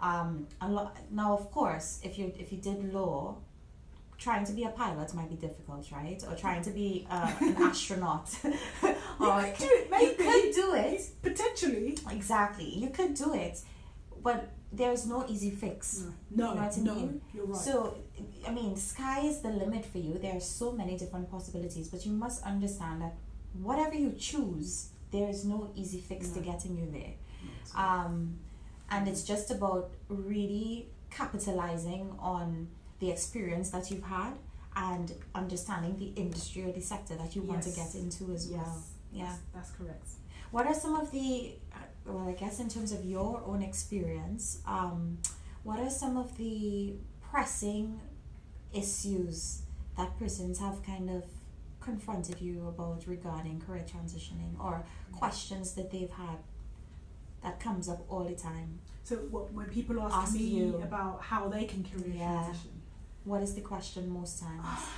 Um, 0.00 0.48
a 0.60 0.68
lot 0.68 0.96
now, 1.10 1.32
of 1.34 1.50
course, 1.50 2.00
if 2.02 2.18
you 2.18 2.32
if 2.38 2.50
you 2.52 2.58
did 2.58 2.92
law, 2.92 3.36
trying 4.18 4.44
to 4.46 4.52
be 4.52 4.64
a 4.64 4.68
pilot 4.70 5.14
might 5.14 5.28
be 5.28 5.36
difficult, 5.36 5.90
right? 5.92 6.22
Or 6.28 6.34
trying 6.36 6.62
to 6.62 6.70
be 6.70 7.06
uh, 7.10 7.32
an 7.40 7.56
astronaut. 7.62 8.28
or 9.20 9.40
you 9.40 9.52
could 9.52 9.58
do 9.58 9.68
it, 9.70 9.90
maybe. 9.90 10.24
You 10.24 10.30
could 10.30 10.54
do 10.54 10.74
it. 10.74 11.10
Potentially. 11.22 11.98
Exactly. 12.10 12.68
You 12.68 12.90
could 12.90 13.14
do 13.14 13.34
it. 13.34 13.60
But 14.22 14.50
there's 14.72 15.06
no 15.06 15.26
easy 15.28 15.50
fix. 15.50 16.04
No, 16.30 16.50
you 16.50 16.54
know 16.54 16.62
what 16.62 16.78
I 16.78 16.80
no, 16.80 16.94
mean? 16.94 17.20
you're 17.34 17.46
right. 17.46 17.60
So, 17.60 17.98
I 18.46 18.52
mean, 18.52 18.76
sky 18.76 19.20
is 19.20 19.40
the 19.40 19.50
limit 19.50 19.84
for 19.84 19.98
you. 19.98 20.18
There 20.18 20.36
are 20.36 20.40
so 20.40 20.72
many 20.72 20.96
different 20.96 21.30
possibilities, 21.30 21.88
but 21.88 22.06
you 22.06 22.12
must 22.12 22.42
understand 22.44 23.02
that 23.02 23.14
whatever 23.60 23.94
you 23.94 24.14
choose, 24.18 24.90
there 25.12 25.28
is 25.28 25.44
no 25.44 25.70
easy 25.76 26.00
fix 26.00 26.28
No. 26.28 26.34
to 26.34 26.40
getting 26.40 26.76
you 26.76 26.90
there. 26.90 27.14
Um, 27.76 28.38
and 28.90 29.08
it's 29.08 29.24
just 29.24 29.50
about 29.50 29.90
really 30.08 30.88
capitalizing 31.10 32.14
on 32.18 32.68
the 32.98 33.10
experience 33.10 33.70
that 33.70 33.90
you've 33.90 34.04
had 34.04 34.32
and 34.74 35.12
understanding 35.34 35.98
the 35.98 36.20
industry 36.20 36.62
or 36.64 36.72
the 36.72 36.80
sector 36.80 37.14
that 37.16 37.36
you 37.36 37.42
want 37.42 37.62
to 37.62 37.70
get 37.70 37.94
into 37.94 38.32
as 38.32 38.50
yes, 38.50 38.58
well. 38.58 38.82
Yeah. 39.12 39.24
that's, 39.24 39.38
that's 39.54 39.70
correct. 39.72 40.06
What 40.50 40.66
are 40.66 40.74
some 40.74 40.94
of 40.96 41.10
the, 41.10 41.54
uh, 41.74 41.78
well, 42.06 42.28
I 42.28 42.32
guess 42.32 42.58
in 42.60 42.68
terms 42.68 42.92
of 42.92 43.04
your 43.04 43.42
own 43.46 43.62
experience, 43.62 44.60
um, 44.66 45.18
what 45.62 45.78
are 45.80 45.90
some 45.90 46.16
of 46.16 46.36
the 46.38 46.94
pressing 47.30 48.00
issues 48.72 49.62
that 49.96 50.18
persons 50.18 50.58
have 50.58 50.82
kind 50.84 51.10
of 51.10 51.24
confronted 51.82 52.40
you 52.40 52.66
about 52.68 53.02
regarding 53.06 53.60
career 53.60 53.84
transitioning 53.94 54.58
or 54.58 54.84
questions 55.12 55.74
that 55.74 55.90
they've 55.90 56.10
had 56.10 56.38
that 57.42 57.60
comes 57.60 57.88
up 57.88 58.04
all 58.08 58.24
the 58.24 58.34
time? 58.34 58.78
So 59.04 59.16
what, 59.16 59.52
when 59.52 59.66
people 59.66 60.00
ask, 60.00 60.14
Ask 60.16 60.34
me 60.34 60.40
you. 60.40 60.76
about 60.82 61.20
how 61.22 61.48
they 61.48 61.64
can 61.64 61.84
career 61.84 62.14
Yeah. 62.16 62.42
transition, 62.44 62.70
What 63.24 63.42
is 63.42 63.54
the 63.54 63.60
question 63.60 64.08
most 64.08 64.40
times? 64.40 64.64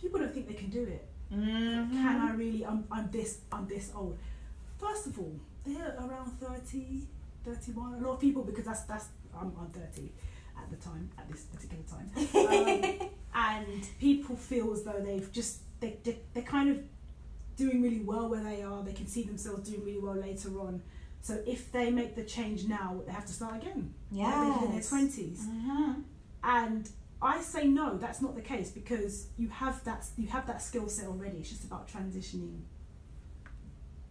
people 0.00 0.18
don't 0.20 0.34
think 0.34 0.48
they 0.48 0.54
can 0.54 0.70
do 0.70 0.82
it. 0.82 1.06
Mm-hmm. 1.32 1.90
Can 1.92 2.20
I 2.20 2.34
really? 2.34 2.64
I'm, 2.66 2.84
I'm 2.90 3.10
this. 3.10 3.38
I'm 3.50 3.66
this 3.66 3.90
old. 3.94 4.18
First 4.78 5.06
of 5.06 5.18
all, 5.18 5.34
they're 5.64 5.96
around 5.98 6.30
30, 6.40 7.06
31. 7.44 7.94
A 7.94 7.98
lot 8.06 8.14
of 8.14 8.20
people 8.20 8.42
because 8.42 8.64
that's 8.66 8.82
that's 8.82 9.06
I'm, 9.34 9.52
I'm 9.58 9.68
30 9.68 10.12
at 10.62 10.70
the 10.70 10.76
time 10.76 11.10
at 11.18 11.30
this 11.30 11.42
particular 11.42 11.82
time, 11.84 12.10
um, 13.04 13.10
and 13.34 13.88
people 13.98 14.36
feel 14.36 14.72
as 14.72 14.82
though 14.82 15.00
they've 15.04 15.30
just 15.32 15.60
they, 15.80 15.96
they 16.04 16.18
they're 16.34 16.42
kind 16.42 16.70
of 16.70 16.78
doing 17.56 17.82
really 17.82 18.00
well 18.00 18.28
where 18.28 18.42
they 18.42 18.62
are. 18.62 18.82
They 18.82 18.92
can 18.92 19.06
see 19.06 19.22
themselves 19.22 19.68
doing 19.68 19.84
really 19.84 20.00
well 20.00 20.16
later 20.16 20.58
on. 20.60 20.82
So 21.20 21.40
if 21.46 21.70
they 21.70 21.90
make 21.90 22.16
the 22.16 22.24
change 22.24 22.66
now, 22.66 23.00
they 23.06 23.12
have 23.12 23.26
to 23.26 23.32
start 23.32 23.62
again. 23.62 23.94
like 24.28 24.54
they 24.54 24.60
did 24.60 24.66
in 24.66 24.72
their 24.72 24.88
twenties. 24.88 25.46
Mm-hmm. 25.48 25.92
And 26.44 26.88
I 27.20 27.40
say 27.40 27.66
no, 27.66 27.96
that's 27.96 28.20
not 28.20 28.34
the 28.34 28.42
case 28.42 28.70
because 28.70 29.28
you 29.38 29.48
have 29.48 29.82
that 29.84 30.04
you 30.16 30.28
have 30.28 30.46
that 30.46 30.60
skill 30.60 30.88
set 30.88 31.06
already. 31.06 31.38
It's 31.38 31.50
just 31.50 31.64
about 31.64 31.88
transitioning 31.88 32.62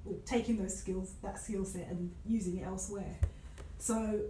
or 0.05 0.15
taking 0.25 0.57
those 0.57 0.75
skills, 0.77 1.13
that 1.21 1.39
skill 1.39 1.65
set, 1.65 1.87
and 1.89 2.11
using 2.25 2.57
it 2.57 2.65
elsewhere. 2.65 3.17
So 3.77 4.21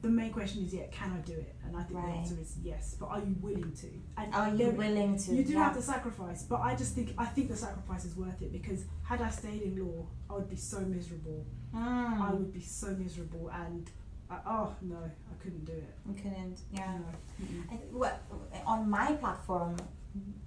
the 0.00 0.08
main 0.08 0.32
question 0.32 0.64
is, 0.64 0.72
yeah, 0.72 0.86
can 0.92 1.12
I 1.12 1.18
do 1.26 1.32
it? 1.32 1.54
And 1.64 1.76
I 1.76 1.82
think 1.82 1.98
Right. 1.98 2.12
the 2.12 2.18
answer 2.18 2.38
is 2.40 2.56
yes. 2.62 2.96
But 3.00 3.06
are 3.06 3.18
you 3.20 3.34
willing 3.40 3.72
to? 3.72 3.88
And 4.16 4.34
Are 4.34 4.54
you 4.54 4.70
willing 4.70 5.18
to? 5.18 5.34
you 5.34 5.44
do 5.44 5.52
Yeah. 5.54 5.64
have 5.64 5.76
to 5.76 5.82
sacrifice, 5.82 6.44
but 6.44 6.60
I 6.60 6.76
just 6.76 6.94
think 6.94 7.14
I 7.18 7.26
think 7.26 7.48
the 7.48 7.56
sacrifice 7.56 8.04
is 8.04 8.16
worth 8.16 8.40
it 8.42 8.52
because 8.52 8.84
had 9.02 9.20
I 9.20 9.30
stayed 9.30 9.62
in 9.62 9.74
law, 9.84 10.06
I 10.30 10.34
would 10.34 10.48
be 10.48 10.56
so 10.56 10.80
miserable. 10.80 11.44
Mm. 11.74 12.20
I 12.28 12.32
would 12.32 12.52
be 12.52 12.60
so 12.60 12.88
miserable, 12.96 13.48
and 13.62 13.90
I, 14.30 14.36
oh 14.46 14.74
no, 14.82 14.96
I 15.32 15.34
couldn't 15.42 15.64
do 15.64 15.72
it. 15.72 15.94
You 16.08 16.14
couldn't. 16.14 16.60
Yeah. 16.72 16.98
No. 16.98 17.46
I, 17.72 17.80
well, 17.92 18.18
on 18.66 18.88
my 18.88 19.12
platform, 19.14 19.76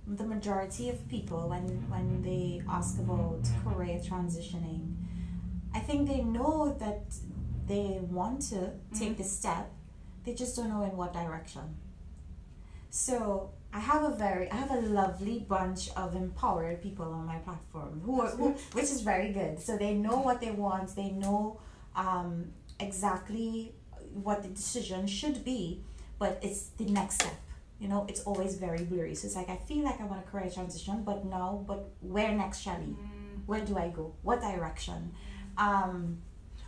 the 0.08 0.24
majority 0.24 0.90
of 0.90 0.98
people, 1.10 1.50
when 1.50 1.66
when 1.90 2.22
they 2.22 2.62
ask 2.70 3.00
about 3.00 3.42
career 3.66 4.00
transitioning, 4.00 4.96
I 5.74 5.80
think 5.80 6.08
they 6.08 6.22
know 6.24 6.74
that 6.80 7.04
they 7.72 8.00
want 8.20 8.42
to 8.54 8.60
take 9.00 9.14
Mhm. 9.14 9.18
the 9.22 9.24
step, 9.24 9.66
they 10.24 10.34
just 10.34 10.56
don't 10.58 10.70
know 10.74 10.84
in 10.84 10.96
what 11.02 11.14
direction. 11.14 11.66
So 12.90 13.52
I 13.74 13.80
have 13.80 14.04
a 14.04 14.14
very, 14.26 14.46
I 14.52 14.56
have 14.56 14.72
a 14.72 14.82
lovely 14.82 15.40
bunch 15.40 15.82
of 15.96 16.16
empowered 16.16 16.82
people 16.82 17.06
on 17.20 17.26
my 17.26 17.38
platform 17.48 18.02
who, 18.06 18.14
are, 18.22 18.32
who 18.40 18.48
which 18.74 18.90
is 18.96 19.02
very 19.02 19.32
good. 19.32 19.54
So 19.62 19.78
they 19.78 19.94
know 19.94 20.18
what 20.28 20.42
they 20.42 20.52
want. 20.52 20.88
They 20.96 21.12
know 21.12 21.60
um, 21.96 22.32
exactly 22.80 23.74
what 24.26 24.44
the 24.44 24.50
decision 24.50 25.08
should 25.08 25.44
be, 25.46 25.62
but 26.20 26.32
it's 26.42 26.64
the 26.82 26.86
next 27.00 27.16
step. 27.16 27.38
You 27.80 27.88
know, 27.88 28.06
it's 28.10 28.22
always 28.30 28.56
very 28.56 28.84
blurry. 28.84 29.16
So 29.16 29.26
it's 29.28 29.36
like 29.42 29.50
I 29.50 29.56
feel 29.70 29.84
like 29.90 30.00
I 30.02 30.06
want 30.12 30.20
a 30.26 30.28
career 30.30 30.50
transition, 30.50 31.04
but 31.04 31.20
now, 31.26 31.64
but 31.66 31.82
where 32.02 32.32
next, 32.44 32.60
Shelly? 32.60 32.94
Where 33.46 33.62
do 33.70 33.78
I 33.78 33.88
go? 33.90 34.14
What 34.22 34.42
direction? 34.42 35.00
Um, 35.58 36.22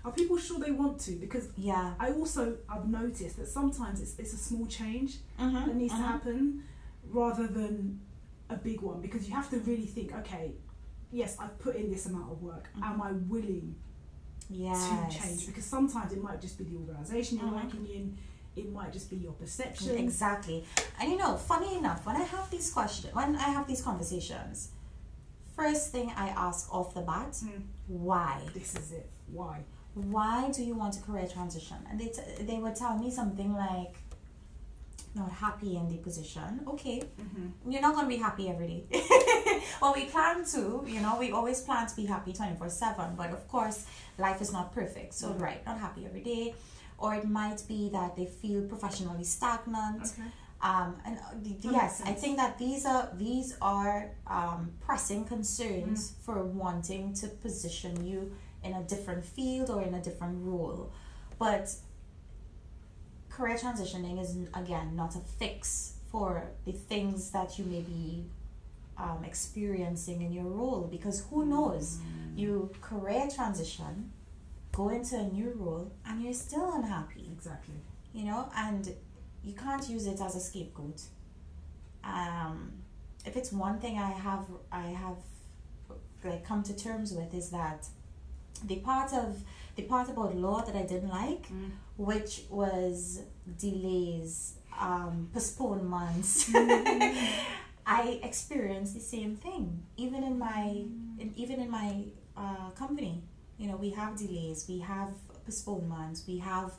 Are 0.05 0.11
people 0.11 0.37
sure 0.37 0.59
they 0.59 0.71
want 0.71 0.99
to? 1.01 1.11
Because 1.13 1.47
yeah. 1.57 1.93
I 1.99 2.11
also 2.11 2.57
I've 2.69 2.87
noticed 2.89 3.37
that 3.37 3.47
sometimes 3.47 4.01
it's 4.01 4.17
it's 4.19 4.33
a 4.33 4.37
small 4.37 4.65
change 4.67 5.17
Mm-hmm. 5.39 5.65
that 5.67 5.75
needs 5.75 5.93
mhm. 5.93 5.97
to 5.97 6.03
happen 6.03 6.63
rather 7.09 7.47
than 7.47 7.99
a 8.49 8.55
big 8.55 8.81
one 8.81 9.01
because 9.01 9.27
you 9.27 9.33
have 9.35 9.49
to 9.49 9.57
really 9.59 9.85
think, 9.85 10.13
okay, 10.13 10.51
yes, 11.11 11.37
I've 11.39 11.57
put 11.59 11.75
in 11.75 11.89
this 11.89 12.05
amount 12.05 12.31
of 12.31 12.41
work. 12.41 12.69
Mhm. 12.77 12.83
Am 12.83 13.01
I 13.01 13.11
willing 13.13 13.75
Yes. 14.49 14.79
to 15.11 15.19
change? 15.19 15.47
Because 15.47 15.65
sometimes 15.65 16.11
it 16.11 16.21
might 16.21 16.41
just 16.41 16.57
be 16.57 16.65
the 16.65 16.75
organisation 16.75 17.39
you're 17.39 17.47
Mhm. 17.47 17.63
working 17.63 17.85
in, 17.87 18.17
it 18.55 18.71
might 18.71 18.91
just 18.93 19.09
be 19.09 19.15
your 19.17 19.33
perception. 19.33 19.97
Exactly. 19.97 20.65
And 20.99 21.09
you 21.11 21.17
know, 21.17 21.37
funny 21.37 21.77
enough, 21.77 22.05
when 22.05 22.15
I 22.17 22.23
have 22.23 22.49
these 22.51 22.71
questions, 22.71 23.13
when 23.15 23.35
I 23.37 23.49
have 23.57 23.67
these 23.67 23.81
conversations, 23.81 24.69
first 25.55 25.91
thing 25.91 26.11
I 26.15 26.27
ask 26.29 26.71
off 26.73 26.93
the 26.93 27.01
bat, 27.01 27.31
Mm, 27.43 27.63
why? 27.87 28.41
this 28.53 28.75
is 28.75 28.91
it. 28.91 29.09
Why? 29.31 29.63
Why 29.93 30.49
do 30.51 30.63
you 30.63 30.75
want 30.75 30.97
a 30.97 31.01
career 31.01 31.27
transition? 31.27 31.77
And 31.89 31.99
they, 31.99 32.07
t- 32.07 32.21
they 32.43 32.57
would 32.57 32.75
tell 32.75 32.97
me 32.97 33.11
something 33.11 33.53
like, 33.53 33.95
not 35.15 35.31
happy 35.31 35.75
in 35.77 35.87
the 35.89 35.97
position. 35.97 36.61
Okay, 36.67 37.03
Mm-hmm. 37.21 37.71
you're 37.71 37.81
not 37.81 37.93
going 37.93 38.05
to 38.05 38.09
be 38.09 38.17
happy 38.17 38.49
every 38.49 38.67
day. 38.67 39.03
well, 39.81 39.93
we 39.95 40.05
plan 40.05 40.43
to, 40.53 40.83
you 40.87 40.99
know, 41.01 41.17
we 41.19 41.31
always 41.31 41.61
plan 41.61 41.85
to 41.87 41.95
be 41.95 42.05
happy 42.07 42.33
24 42.33 42.67
7, 42.69 43.13
but 43.15 43.29
of 43.29 43.47
course, 43.47 43.85
life 44.17 44.41
is 44.41 44.51
not 44.51 44.73
perfect. 44.73 45.13
So, 45.13 45.29
Mhm. 45.29 45.41
right, 45.41 45.65
not 45.65 45.77
happy 45.79 46.05
every 46.07 46.21
day. 46.23 46.55
Or 46.97 47.13
it 47.13 47.25
might 47.29 47.61
be 47.67 47.89
that 47.89 48.15
they 48.15 48.25
feel 48.25 48.61
professionally 48.63 49.23
stagnant. 49.23 50.01
Okay. 50.03 50.23
Um, 50.61 50.95
and 51.05 51.17
uh, 51.19 51.33
yes, 51.71 52.01
I 52.05 52.13
think 52.13 52.37
that 52.37 52.57
these 52.57 52.85
are 52.85 53.09
these 53.15 53.55
are 53.61 54.09
um, 54.25 54.71
pressing 54.79 55.25
concerns 55.25 55.99
Mm. 56.11 56.15
for 56.25 56.43
wanting 56.43 57.13
to 57.15 57.27
position 57.27 58.03
you 58.05 58.31
in 58.63 58.73
a 58.73 58.83
different 58.83 59.23
field 59.25 59.69
or 59.69 59.81
in 59.81 59.93
a 59.93 60.01
different 60.01 60.37
role. 60.45 60.91
But 61.39 61.73
career 63.29 63.55
transitioning 63.57 64.21
is 64.21 64.37
again 64.53 64.95
not 64.95 65.15
a 65.15 65.19
fix 65.19 65.93
for 66.11 66.43
the 66.65 66.71
things 66.71 67.31
that 67.31 67.57
you 67.57 67.65
may 67.65 67.81
be 67.81 68.23
um, 68.97 69.23
experiencing 69.25 70.21
in 70.21 70.31
your 70.31 70.45
role 70.45 70.87
because 70.91 71.25
who 71.29 71.45
knows 71.45 71.97
Mm. 71.97 72.37
you 72.37 72.71
career 72.81 73.27
transition 73.35 74.11
go 74.71 74.89
into 74.89 75.15
a 75.17 75.23
new 75.23 75.51
role 75.55 75.91
and 76.05 76.21
you're 76.21 76.33
still 76.33 76.73
unhappy 76.73 77.27
Exactly. 77.31 77.75
you 78.13 78.23
know, 78.25 78.49
and 78.55 78.93
you 79.43 79.53
can't 79.53 79.87
use 79.89 80.05
it 80.07 80.19
as 80.21 80.35
a 80.35 80.39
scapegoat. 80.39 81.01
Um, 82.03 82.71
if 83.25 83.35
it's 83.35 83.51
one 83.51 83.79
thing 83.79 83.97
I 83.97 84.11
have, 84.11 84.45
I 84.71 84.87
have 85.03 85.17
like 86.23 86.45
come 86.45 86.61
to 86.63 86.75
terms 86.75 87.11
with 87.13 87.33
is 87.33 87.49
that 87.49 87.85
the 88.63 88.77
part 88.77 89.13
of 89.13 89.43
the 89.75 89.83
part 89.83 90.07
about 90.09 90.35
law 90.35 90.61
that 90.61 90.75
I 90.75 90.83
didn't 90.83 91.09
like, 91.09 91.47
Mm. 91.51 91.71
which 91.97 92.43
was 92.49 93.21
delays, 93.57 94.53
um, 94.79 95.29
postponements. 95.33 96.49
I 97.85 98.19
experienced 98.23 98.93
the 98.93 98.99
same 99.01 99.35
thing, 99.35 99.83
even 99.97 100.23
in 100.23 100.37
my, 100.39 100.83
in, 101.19 101.33
even 101.35 101.59
in 101.59 101.69
my 101.69 102.03
uh, 102.37 102.69
company. 102.75 103.21
You 103.57 103.67
know, 103.69 103.75
we 103.75 103.89
have 103.91 104.15
delays, 104.17 104.65
we 104.69 104.79
have 104.79 105.09
postponements, 105.45 106.23
we 106.27 106.37
have 106.37 106.71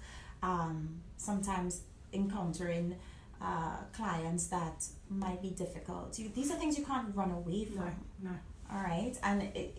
um, 0.42 1.00
sometimes 1.16 1.82
encountering 2.12 2.94
uh, 3.40 3.76
clients 3.92 4.46
that 4.46 4.86
might 5.10 5.42
be 5.42 5.50
difficult. 5.50 6.18
You, 6.18 6.30
these 6.34 6.50
are 6.50 6.54
things 6.56 6.78
you 6.78 6.84
can't 6.84 7.14
run 7.14 7.30
away 7.32 7.64
from. 7.66 7.90
no. 8.22 8.30
All 8.72 8.82
right, 8.82 9.14
and 9.22 9.42
it, 9.42 9.76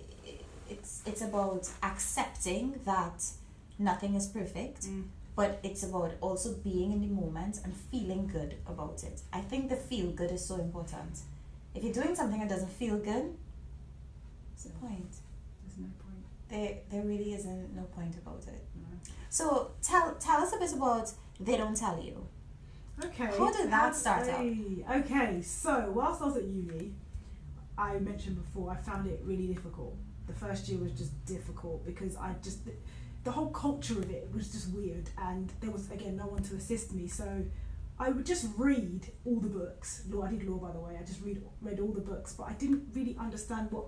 it's 0.70 1.02
it's 1.06 1.22
about 1.22 1.70
accepting 1.84 2.80
that 2.86 3.24
nothing 3.80 4.16
is 4.16 4.28
perfect, 4.28 4.82
Mm. 4.86 5.04
but 5.36 5.60
it's 5.64 5.84
about 5.84 6.14
also 6.22 6.54
being 6.64 6.92
in 6.92 7.02
the 7.02 7.08
moment 7.08 7.60
and 7.64 7.74
feeling 7.76 8.28
good 8.28 8.56
about 8.68 9.04
it. 9.04 9.22
I 9.34 9.42
think 9.42 9.70
the 9.70 9.76
feel 9.76 10.12
good 10.12 10.32
is 10.32 10.46
so 10.46 10.56
important. 10.56 11.20
If 11.74 11.84
you're 11.84 11.94
doing 11.94 12.16
something 12.16 12.40
that 12.40 12.50
doesn't 12.50 12.72
feel 12.72 12.98
good, 12.98 13.36
what's 14.52 14.64
the 14.64 14.70
point? 14.72 15.12
There's 15.62 15.78
no 15.78 15.90
point. 16.04 16.24
there 16.50 16.78
there 16.90 17.04
really 17.04 17.34
isn't 17.34 17.76
no 17.76 17.84
point 17.84 18.16
about 18.18 18.44
it. 18.48 18.64
No. 18.76 18.88
So 19.30 19.72
tell 19.82 20.16
tell 20.16 20.42
us 20.42 20.54
a 20.54 20.58
bit 20.58 20.74
about 20.74 21.12
they 21.40 21.58
don't 21.58 21.76
tell 21.76 22.02
you. 22.02 22.26
Okay. 23.04 23.26
How 23.38 23.52
did 23.52 23.70
that 23.72 23.94
start 23.94 24.30
out? 24.30 24.46
Okay, 25.00 25.42
so 25.42 25.92
whilst 25.94 26.22
I 26.22 26.26
was 26.28 26.38
at 26.38 26.44
uni, 26.46 26.94
I 27.78 28.00
mentioned 28.00 28.38
before 28.42 28.72
I 28.72 28.78
found 28.78 29.06
it 29.08 29.20
really 29.26 29.48
difficult. 29.48 29.98
The 30.28 30.34
first 30.34 30.68
year 30.68 30.80
was 30.80 30.92
just 30.94 31.14
difficult 31.26 31.86
because 31.86 32.16
I 32.16 32.34
just 32.42 32.60
the 33.24 33.32
whole 33.32 33.50
culture 33.50 33.98
of 33.98 34.10
it 34.12 34.28
was 34.34 34.52
just 34.52 34.70
weird, 34.72 35.10
and 35.18 35.52
there 35.62 35.72
was 35.72 35.90
again 35.92 36.16
no 36.18 36.26
one 36.28 36.44
to 36.44 36.56
assist 36.56 36.94
me. 36.94 37.08
So 37.08 37.44
I 38.00 38.10
would 38.10 38.26
just 38.26 38.48
read 38.58 39.12
all 39.26 39.40
the 39.40 39.50
books. 39.50 40.04
Law, 40.10 40.24
I 40.24 40.30
did 40.32 40.48
law 40.48 40.58
by 40.58 40.72
the 40.72 40.80
way. 40.80 40.98
I 41.00 41.04
just 41.04 41.22
read 41.22 41.42
read 41.62 41.80
all 41.80 41.92
the 41.92 42.02
books, 42.02 42.34
but 42.34 42.44
I 42.50 42.54
didn't 42.54 42.90
really 42.94 43.16
understand 43.20 43.72
what 43.72 43.86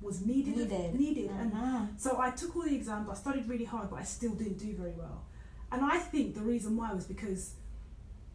was 0.00 0.24
needed. 0.26 0.56
Needed. 0.56 0.94
needed, 0.94 1.30
and 1.30 1.52
Mhm. 1.52 2.00
so 2.00 2.18
I 2.20 2.30
took 2.30 2.56
all 2.56 2.62
the 2.62 2.74
exams, 2.74 3.08
I 3.08 3.14
studied 3.14 3.48
really 3.48 3.64
hard, 3.64 3.88
but 3.90 4.00
I 4.00 4.02
still 4.04 4.32
didn't 4.34 4.58
do 4.58 4.74
very 4.74 4.92
well. 4.92 5.22
And 5.70 5.84
I 5.84 5.98
think 5.98 6.34
the 6.34 6.42
reason 6.42 6.76
why 6.76 6.92
was 6.92 7.06
because 7.06 7.54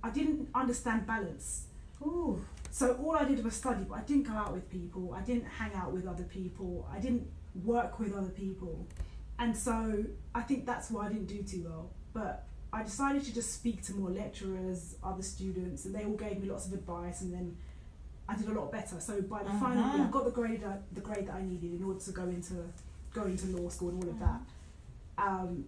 I 0.01 0.10
didn't 0.10 0.48
understand 0.56 1.06
balance. 1.06 1.66
Ooh. 2.01 2.39
So 2.72 2.94
all 2.96 3.16
I 3.16 3.25
did 3.25 3.44
was 3.44 3.56
study, 3.56 3.84
but 3.84 3.96
I 3.96 4.01
didn't 4.04 4.24
go 4.27 4.34
out 4.34 4.54
with 4.54 4.70
people, 4.70 5.13
I 5.13 5.22
didn't 5.22 5.46
hang 5.46 5.74
out 5.74 5.92
with 5.92 6.08
other 6.08 6.24
people, 6.24 6.88
I 6.89 7.00
didn't 7.00 7.27
work 7.64 8.00
with 8.00 8.14
other 8.16 8.30
people. 8.30 8.88
And 9.40 9.56
so 9.56 10.04
I 10.34 10.42
think 10.42 10.66
that's 10.66 10.90
why 10.90 11.06
I 11.06 11.10
didn't 11.10 11.28
do 11.28 11.44
too 11.44 11.64
well. 11.66 11.92
But 12.14 12.46
I 12.74 12.84
decided 12.84 13.24
to 13.26 13.34
just 13.34 13.54
speak 13.54 13.82
to 13.84 13.94
more 13.96 14.10
lecturers, 14.10 14.96
other 15.04 15.22
students, 15.24 15.86
and 15.86 15.94
they 15.96 16.04
all 16.06 16.16
gave 16.18 16.42
me 16.42 16.50
lots 16.50 16.66
of 16.68 16.74
advice 16.74 17.22
and 17.22 17.34
then 17.34 17.56
I 18.30 18.36
did 18.36 18.48
a 18.50 18.52
lot 18.52 18.72
better. 18.72 19.00
So 19.00 19.22
by 19.22 19.44
the 19.44 19.52
final 19.52 19.84
Mhm. 19.84 19.96
year, 19.96 20.04
I 20.06 20.10
got 20.10 20.26
the 20.26 20.32
grade 20.32 20.62
that, 20.62 20.84
the 20.94 21.00
grade 21.02 21.28
that 21.28 21.36
I 21.36 21.42
needed 21.44 21.74
in 21.80 21.84
order 21.84 22.00
to 22.00 22.12
go 22.12 22.24
into 22.24 22.56
go 23.14 23.24
into 23.24 23.48
law 23.48 23.70
school 23.70 23.90
and 23.90 24.04
all 24.04 24.10
of 24.10 24.20
that. 24.20 24.42
Um, 25.18 25.66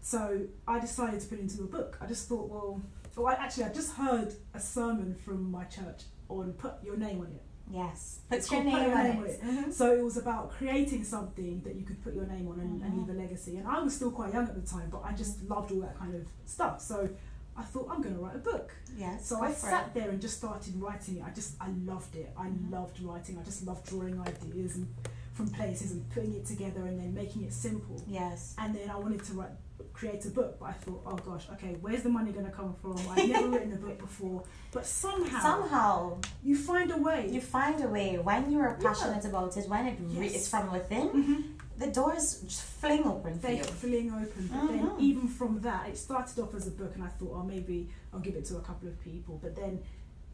so 0.00 0.46
I 0.66 0.78
decided 0.80 1.20
to 1.20 1.26
put 1.28 1.38
it 1.38 1.42
into 1.42 1.62
a 1.62 1.66
book. 1.66 1.98
I 2.00 2.06
just 2.06 2.28
thought, 2.28 2.48
well, 2.48 2.80
well, 3.14 3.26
I, 3.28 3.34
actually, 3.34 3.64
I 3.64 3.72
just 3.72 3.92
heard 3.94 4.34
a 4.54 4.60
sermon 4.60 5.14
from 5.14 5.50
my 5.50 5.64
church 5.64 6.02
on 6.28 6.52
put 6.54 6.82
your 6.82 6.96
name 6.96 7.20
on 7.20 7.26
it. 7.28 7.42
Yes. 7.70 8.20
It's 8.30 8.48
Put 8.48 8.54
your 8.56 8.64
name 8.64 8.92
on 8.96 9.06
it. 9.06 9.42
Mhm. 9.42 9.72
So 9.72 9.92
it 9.92 10.02
was 10.02 10.16
about 10.16 10.50
creating 10.52 11.02
something 11.04 11.62
that 11.64 11.74
you 11.74 11.84
could 11.84 12.02
put 12.02 12.14
your 12.14 12.26
name 12.26 12.46
on 12.48 12.60
and, 12.60 12.82
and 12.82 12.92
Mhm. 12.94 12.98
leave 13.08 13.16
a 13.16 13.18
legacy. 13.20 13.56
And 13.56 13.66
I 13.66 13.80
was 13.82 13.94
still 13.96 14.10
quite 14.12 14.32
young 14.32 14.44
at 14.46 14.54
the 14.54 14.60
time, 14.68 14.88
but 14.90 15.02
I 15.04 15.12
just 15.12 15.42
loved 15.48 15.72
all 15.72 15.80
that 15.80 15.98
kind 15.98 16.14
of 16.14 16.26
stuff. 16.44 16.80
So 16.80 17.08
I 17.56 17.62
thought 17.64 17.88
I'm 17.90 18.02
going 18.02 18.14
to 18.14 18.20
write 18.20 18.36
a 18.36 18.38
book. 18.40 18.70
Yes. 18.96 19.26
So 19.26 19.40
I 19.42 19.52
sat 19.52 19.88
it. 19.88 19.94
there 19.94 20.10
and 20.10 20.20
just 20.20 20.36
started 20.38 20.80
writing 20.80 21.16
it. 21.16 21.24
I 21.24 21.30
just 21.30 21.54
I 21.60 21.68
loved 21.84 22.14
it. 22.16 22.32
I 22.36 22.46
Mhm. 22.48 22.70
loved 22.70 23.00
writing. 23.02 23.38
I 23.38 23.42
just 23.42 23.66
loved 23.66 23.86
drawing 23.88 24.20
ideas 24.20 24.76
and 24.76 24.86
from 25.32 25.48
places 25.48 25.92
and 25.92 26.08
putting 26.10 26.34
it 26.34 26.46
together 26.46 26.86
and 26.86 26.98
then 26.98 27.12
making 27.12 27.42
it 27.42 27.52
simple. 27.52 28.00
Yes. 28.06 28.54
And 28.58 28.74
then 28.74 28.88
I 28.88 28.96
wanted 28.96 29.22
to 29.24 29.34
write, 29.34 29.50
create 29.92 30.24
a 30.24 30.28
book, 30.30 30.58
but 30.60 30.66
I 30.66 30.72
thought, 30.72 31.02
oh 31.06 31.16
gosh, 31.16 31.46
okay, 31.54 31.76
where's 31.80 32.02
the 32.02 32.08
money 32.08 32.32
going 32.32 32.44
to 32.46 32.50
come 32.52 32.74
from? 32.80 32.96
I've 33.10 33.28
never 33.28 33.48
written 33.50 33.72
a 33.72 33.76
book 33.76 33.98
before, 33.98 34.42
but 34.72 34.84
somehow 34.86 35.40
Somehow 35.42 36.18
you 36.42 36.56
find 36.56 36.90
a 36.90 36.96
way. 36.98 37.28
you 37.30 37.40
find 37.40 37.82
a 37.82 37.88
way 37.88 38.16
when 38.18 38.50
you 38.50 38.58
are 38.60 38.76
Yeah. 38.80 38.88
passionate 38.88 39.24
about 39.24 39.56
it, 39.56 39.68
when 39.68 39.86
it 39.86 39.98
Yes. 40.08 40.34
it's 40.34 40.48
from 40.48 40.70
within, 40.72 41.08
Mhm. 41.08 41.78
the 41.78 41.86
doors 41.88 42.40
just 42.42 42.62
fling 42.62 43.04
open 43.04 43.34
for 43.38 43.46
They 43.46 43.58
you. 43.58 43.64
fling 43.64 44.10
open, 44.12 44.48
but 44.52 44.68
then 44.68 44.86
Mhm. 44.90 45.00
even 45.00 45.28
from 45.28 45.60
that, 45.60 45.88
it 45.88 45.96
started 45.98 46.38
off 46.42 46.54
as 46.54 46.66
a 46.66 46.70
book, 46.70 46.94
and 46.94 47.02
I 47.04 47.08
thought, 47.08 47.32
oh, 47.34 47.42
maybe 47.42 47.88
I'll 48.12 48.20
give 48.20 48.36
it 48.36 48.44
to 48.46 48.56
a 48.58 48.60
couple 48.62 48.88
of 48.88 48.98
people. 49.00 49.38
But 49.42 49.54
then 49.56 49.82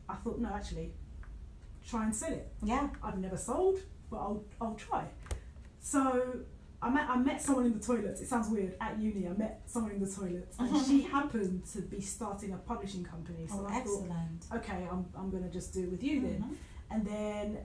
I 0.08 0.14
thought, 0.16 0.38
no, 0.38 0.48
actually, 0.50 0.92
try 1.86 2.04
and 2.04 2.14
sell 2.14 2.32
it. 2.32 2.52
Yeah. 2.62 2.88
I've 3.02 3.18
never 3.18 3.36
sold, 3.36 3.80
but 4.10 4.18
I'll 4.18 4.44
I'll 4.60 4.74
try. 4.74 5.04
So 5.80 6.40
I 6.82 6.90
met 6.90 7.08
I 7.08 7.16
met 7.16 7.40
someone 7.40 7.66
in 7.66 7.74
the 7.78 7.84
toilets. 7.84 8.20
It 8.20 8.28
sounds 8.28 8.48
weird. 8.48 8.74
At 8.80 8.98
uni, 8.98 9.28
I 9.28 9.32
met 9.32 9.62
someone 9.66 9.92
in 9.92 10.00
the 10.00 10.10
toilets, 10.10 10.56
and 10.58 10.86
she 10.86 11.02
happened 11.02 11.64
to 11.74 11.80
be 11.82 12.00
starting 12.00 12.52
a 12.52 12.56
publishing 12.58 13.04
company. 13.04 13.46
So 13.46 13.60
Oh, 13.60 13.66
I 13.66 13.70
thought, 13.70 13.80
excellent. 13.80 14.46
okay, 14.56 14.88
I'm 14.90 15.06
I'm 15.16 15.30
gonna 15.30 15.48
just 15.50 15.72
do 15.72 15.84
it 15.84 15.90
with 15.90 16.02
you 16.02 16.20
then. 16.22 16.40
Mhm. 16.42 16.56
And 16.94 17.06
then 17.06 17.58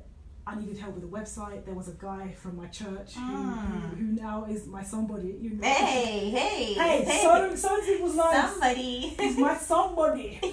I 0.49 0.55
needed 0.59 0.77
help 0.77 0.95
with 0.95 1.03
a 1.03 1.07
website. 1.19 1.65
There 1.65 1.73
was 1.75 1.89
a 1.89 1.97
guy 2.09 2.31
from 2.41 2.55
my 2.55 2.67
church 2.67 3.15
who, 3.15 3.21
Mm. 3.21 3.69
who, 3.89 3.95
who 3.97 4.03
now 4.13 4.45
is 4.49 4.65
my 4.65 4.81
somebody. 4.81 5.35
You 5.41 5.49
know. 5.55 5.63
Hey, 5.67 6.29
hey, 6.29 6.73
Hey, 7.05 7.21
so 7.23 7.53
so 7.55 7.81
people's 7.85 8.15
lives. 8.15 8.51
somebody. 8.51 9.15
He's 9.19 9.37
my 9.37 9.55
somebody. 9.71 10.39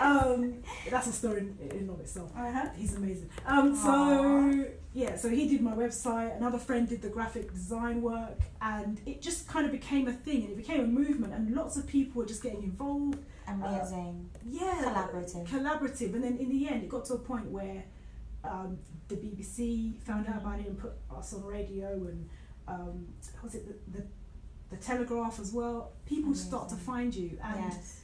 Um, 0.00 0.62
that's 0.90 1.08
a 1.08 1.12
story 1.12 1.40
in, 1.40 1.58
in 1.60 1.70
and 1.80 1.90
of 1.90 2.00
itself. 2.00 2.30
uh-huh. 2.34 2.68
He's 2.74 2.94
amazing. 2.96 3.28
Um, 3.46 3.76
so 3.76 4.64
yeah, 4.94 5.14
so 5.16 5.28
he 5.28 5.46
did 5.46 5.60
my 5.60 5.72
website. 5.74 6.36
Another 6.38 6.56
friend 6.58 6.88
did 6.88 7.02
the 7.02 7.10
graphic 7.10 7.52
design 7.52 8.00
work, 8.00 8.38
and 8.62 8.98
it 9.06 9.20
just 9.20 9.46
kind 9.46 9.66
of 9.66 9.72
became 9.72 10.08
a 10.08 10.12
thing, 10.12 10.40
and 10.44 10.50
it 10.52 10.56
became 10.56 10.80
a 10.80 10.86
movement, 10.86 11.34
and 11.34 11.54
lots 11.54 11.76
of 11.76 11.86
people 11.86 12.20
were 12.22 12.26
just 12.26 12.42
getting 12.42 12.62
involved. 12.62 13.18
Amazing. 13.46 14.30
Yeah, 14.48 14.82
Collaborative. 14.86 15.46
collaborative, 15.48 16.14
and 16.14 16.24
then 16.24 16.36
in 16.38 16.48
the 16.48 16.68
end, 16.68 16.82
it 16.84 16.88
got 16.88 17.04
to 17.06 17.14
a 17.14 17.18
point 17.18 17.46
where 17.50 17.84
um, 18.44 18.78
the 19.08 19.16
BBC 19.16 19.98
found 20.02 20.26
out 20.28 20.38
about 20.42 20.60
it 20.60 20.66
and 20.66 20.78
put 20.78 20.92
us 21.16 21.32
on 21.34 21.44
radio, 21.44 21.88
and 21.92 22.28
um, 22.68 23.06
was 23.42 23.54
it 23.54 23.66
the, 23.92 23.98
the 24.00 24.06
the 24.70 24.76
Telegraph 24.76 25.40
as 25.40 25.52
well? 25.52 25.92
People 26.06 26.34
start 26.34 26.68
to 26.68 26.76
find 26.76 27.14
you, 27.14 27.38
and 27.42 27.60
yes. 27.72 28.00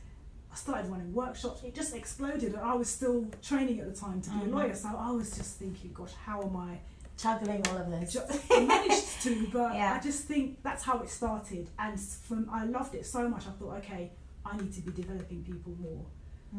I 0.53 0.57
started 0.57 0.91
running 0.91 1.13
workshops. 1.15 1.63
It 1.63 1.75
just 1.75 1.95
exploded, 1.95 2.55
and 2.55 2.63
I 2.63 2.75
was 2.75 2.89
still 2.89 3.27
training 3.43 3.81
at 3.81 3.93
the 3.95 3.99
time 4.01 4.21
to 4.23 4.31
be 4.31 4.37
Mhm. 4.37 4.47
a 4.47 4.51
lawyer. 4.51 4.75
So 4.75 4.89
I 4.89 5.11
was 5.13 5.37
just 5.37 5.59
thinking, 5.59 5.93
gosh, 5.93 6.13
how 6.25 6.43
am 6.43 6.57
I? 6.57 6.79
Juggling 7.19 7.67
all 7.69 7.79
of 7.79 7.91
this. 7.91 8.15
I 8.51 8.61
managed 8.65 9.23
to, 9.23 9.47
but 9.53 9.75
Yeah. 9.75 9.95
I 9.99 10.03
just 10.03 10.25
think 10.25 10.63
that's 10.63 10.83
how 10.83 10.99
it 11.01 11.09
started, 11.09 11.71
and 11.79 11.99
from 12.01 12.49
I 12.53 12.65
loved 12.65 12.95
it 12.95 13.07
so 13.07 13.29
much. 13.29 13.47
I 13.47 13.51
thought, 13.53 13.77
okay, 13.79 14.11
I 14.45 14.57
need 14.57 14.73
to 14.75 14.81
be 14.83 14.91
developing 14.93 15.43
people 15.45 15.73
more. 15.81 16.05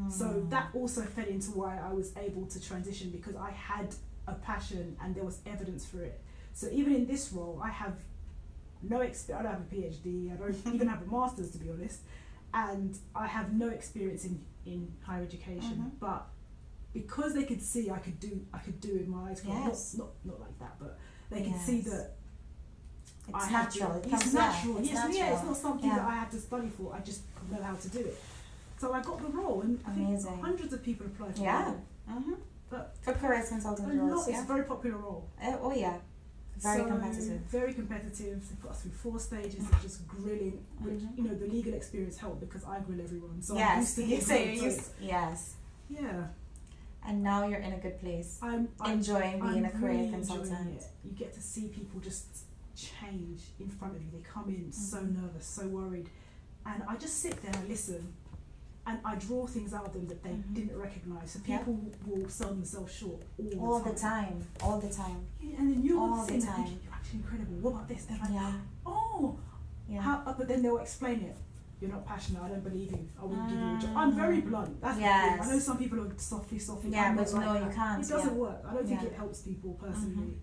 So 0.10 0.26
Mm. 0.26 0.50
that 0.50 0.70
also 0.74 1.02
fed 1.02 1.28
into 1.28 1.52
why 1.52 1.78
I 1.80 1.92
was 1.92 2.16
able 2.18 2.46
to 2.48 2.60
transition 2.62 3.10
because 3.10 3.36
I 3.36 3.52
had 3.52 3.96
a 4.28 4.34
passion 4.34 4.96
and 5.02 5.16
there 5.16 5.24
was 5.24 5.40
evidence 5.46 5.86
for 5.86 6.02
it. 6.04 6.20
So 6.54 6.68
even 6.72 6.94
in 6.94 7.06
this 7.08 7.32
role, 7.34 7.60
I 7.64 7.70
have 7.70 7.96
no 8.84 9.02
experience. 9.02 9.40
I 9.40 9.44
don't 9.44 9.60
have 9.60 9.72
a 9.72 9.76
PhD. 9.76 10.32
I 10.34 10.36
don't 10.36 10.56
even 10.76 10.88
have 10.88 11.02
a 11.02 11.06
master's, 11.12 11.52
to 11.52 11.58
be 11.58 11.70
honest, 11.72 12.02
and 12.54 12.98
I 13.16 13.28
have 13.28 13.54
no 13.54 13.70
experience 13.70 14.26
in 14.26 14.44
in 14.66 14.92
higher 15.02 15.24
education. 15.24 15.78
Mhm. 15.78 16.00
But 16.00 16.28
because 16.94 17.34
they 17.34 17.46
could 17.46 17.62
see 17.62 17.90
I 17.90 18.00
could 18.00 18.20
do 18.20 18.46
I 18.54 18.60
could 18.60 18.80
do 18.82 18.96
it 18.98 19.02
in 19.06 19.10
my 19.10 19.30
eyes. 19.32 19.42
Yes. 19.46 19.96
Not, 19.98 20.10
not 20.26 20.40
not 20.40 20.40
like 20.46 20.60
that, 20.60 20.74
but 20.80 20.98
they 21.32 21.42
could 21.44 21.60
see 21.68 21.82
that 21.82 22.06
It's 23.28 23.36
I 23.36 23.46
had 23.46 23.64
natural. 23.66 24.00
to- 24.02 24.08
It 24.08 24.14
it's 24.14 24.34
natural. 24.34 24.78
It's 24.78 24.88
yes, 24.90 24.96
natural. 24.96 25.18
yeah, 25.18 25.34
it's 25.34 25.44
not 25.44 25.58
something 25.58 25.90
Yeah. 25.90 25.98
that 26.00 26.08
I 26.08 26.16
had 26.22 26.32
to 26.32 26.40
study 26.40 26.70
for. 26.70 26.94
I 26.94 27.00
just 27.00 27.22
know 27.52 27.62
how 27.62 27.76
to 27.76 27.90
do 27.90 28.00
it. 28.00 28.18
So 28.80 28.94
I 28.94 29.02
got 29.02 29.20
the 29.22 29.30
role, 29.30 29.62
and 29.62 29.80
I 29.86 29.92
think 29.92 30.08
Amazing. 30.10 30.40
hundreds 30.40 30.74
of 30.74 30.84
people 30.84 31.06
applied 31.08 31.36
for 31.36 31.42
Yeah. 31.44 31.66
role. 31.66 31.82
Mm-hmm. 32.10 32.34
But 32.70 32.96
For 33.02 33.14
career 33.14 33.44
consultant 33.48 33.96
lot, 33.96 34.10
roles, 34.12 34.28
it's 34.28 34.40
a 34.42 34.44
very 34.44 34.64
popular 34.66 34.98
role. 34.98 35.28
Uh, 35.42 35.58
oh 35.62 35.74
yeah. 35.74 35.98
Very 36.58 36.80
So, 36.82 36.88
competitive. 36.88 37.42
Very 37.50 37.74
competitive. 37.74 38.50
They 38.50 38.56
put 38.62 38.72
us 38.72 38.82
through 38.82 38.92
four 38.92 39.20
stages 39.20 39.64
of 39.70 39.82
just 39.82 40.08
grilling, 40.08 40.64
which 40.80 41.00
Mhm. 41.02 41.18
you 41.18 41.24
know 41.24 41.36
the 41.36 41.48
legal 41.48 41.74
experience 41.74 42.18
helped 42.18 42.40
because 42.42 42.64
I 42.66 42.80
grill 42.80 43.02
everyone. 43.02 43.42
So 43.42 43.54
I'm 43.54 43.60
yes. 43.60 43.78
used 43.80 43.96
to 43.96 44.04
you 44.16 44.22
say 44.22 44.56
used. 44.56 44.90
Yes. 45.00 45.56
Yeah, 45.90 46.28
And 47.08 47.24
now 47.24 47.48
you're 47.48 47.60
in 47.62 47.72
a 47.74 47.78
good 47.80 47.98
place. 48.02 48.38
I'm, 48.42 48.68
I'm 48.82 48.98
Enjoying 48.98 49.40
being 49.40 49.66
I'm 49.66 49.66
a 49.66 49.70
career 49.70 49.94
really 50.00 50.10
consultant. 50.10 50.82
it. 50.82 50.84
You 51.06 51.12
get 51.12 51.34
to 51.36 51.42
see 51.42 51.70
people 51.70 52.02
just 52.02 52.26
change 52.76 53.44
in 53.60 53.70
front 53.70 53.96
of 53.96 54.02
you. 54.02 54.10
They 54.12 54.20
come 54.22 54.50
in 54.50 54.72
so 54.74 54.98
Mhm. 54.98 55.22
nervous, 55.22 55.46
so 55.46 55.68
worried, 55.70 56.10
and 56.66 56.84
I 56.84 56.96
just 56.98 57.20
sit 57.20 57.42
there 57.42 57.54
and 57.56 57.70
listen, 57.70 58.14
and 58.88 59.00
I 59.04 59.16
draw 59.16 59.46
things 59.46 59.74
out 59.74 59.86
of 59.88 59.94
them 59.94 60.08
that 60.08 60.24
they 60.24 60.30
Mhm. 60.30 60.54
didn't 60.54 60.78
recognize. 60.78 61.32
So 61.32 61.40
Yeah. 61.46 61.58
people 61.60 61.80
will 62.06 62.30
sell 62.30 62.50
themselves 62.50 62.94
short 62.94 63.22
all, 63.40 63.74
All 63.74 63.80
the 63.80 63.92
the 63.92 63.96
time. 64.00 64.26
time. 64.28 64.44
All 64.64 64.80
the 64.80 64.90
time. 64.90 65.20
Yeah, 65.42 65.58
and 65.60 65.66
then 65.76 65.84
you're 65.84 66.00
All 66.00 66.26
the 66.26 66.32
time. 66.40 66.42
thinking, 66.42 66.80
you're 66.84 66.94
actually 66.94 67.20
incredible. 67.20 67.56
What 67.64 67.72
about 67.72 67.88
this? 67.90 68.06
They're 68.06 68.18
like, 68.18 68.32
Yeah. 68.32 68.54
oh, 68.86 69.38
Yeah. 69.90 70.02
how, 70.02 70.16
uh, 70.26 70.34
but 70.38 70.48
then 70.48 70.62
they'll 70.64 70.78
explain 70.78 71.20
it. 71.22 71.38
You're 71.80 71.92
not 71.92 72.06
passionate. 72.06 72.42
I 72.42 72.50
don't 72.50 72.64
believe 72.64 72.92
you. 72.92 73.08
I 73.22 73.26
won't 73.26 73.50
give 73.50 73.60
you 73.60 73.76
a 73.76 73.80
job. 73.80 73.92
I'm 73.96 74.12
Mm. 74.14 74.16
very 74.16 74.42
blunt. 74.42 74.82
That's. 74.82 75.00
Yes. 75.00 75.46
I 75.48 75.52
know 75.52 75.60
some 75.60 75.78
people 75.78 76.00
are 76.02 76.12
softly, 76.18 76.58
softly. 76.58 76.90
Yeah, 76.92 77.14
but 77.14 77.32
not 77.34 77.42
no, 77.46 77.54
like 77.54 77.66
you 77.66 77.70
can't, 77.82 78.04
It 78.04 78.10
doesn't 78.10 78.36
work. 78.36 78.60
I 78.68 78.74
don't 78.74 78.88
think 78.88 79.04
it 79.04 79.14
helps 79.14 79.42
people 79.42 79.74
personally, 79.76 80.40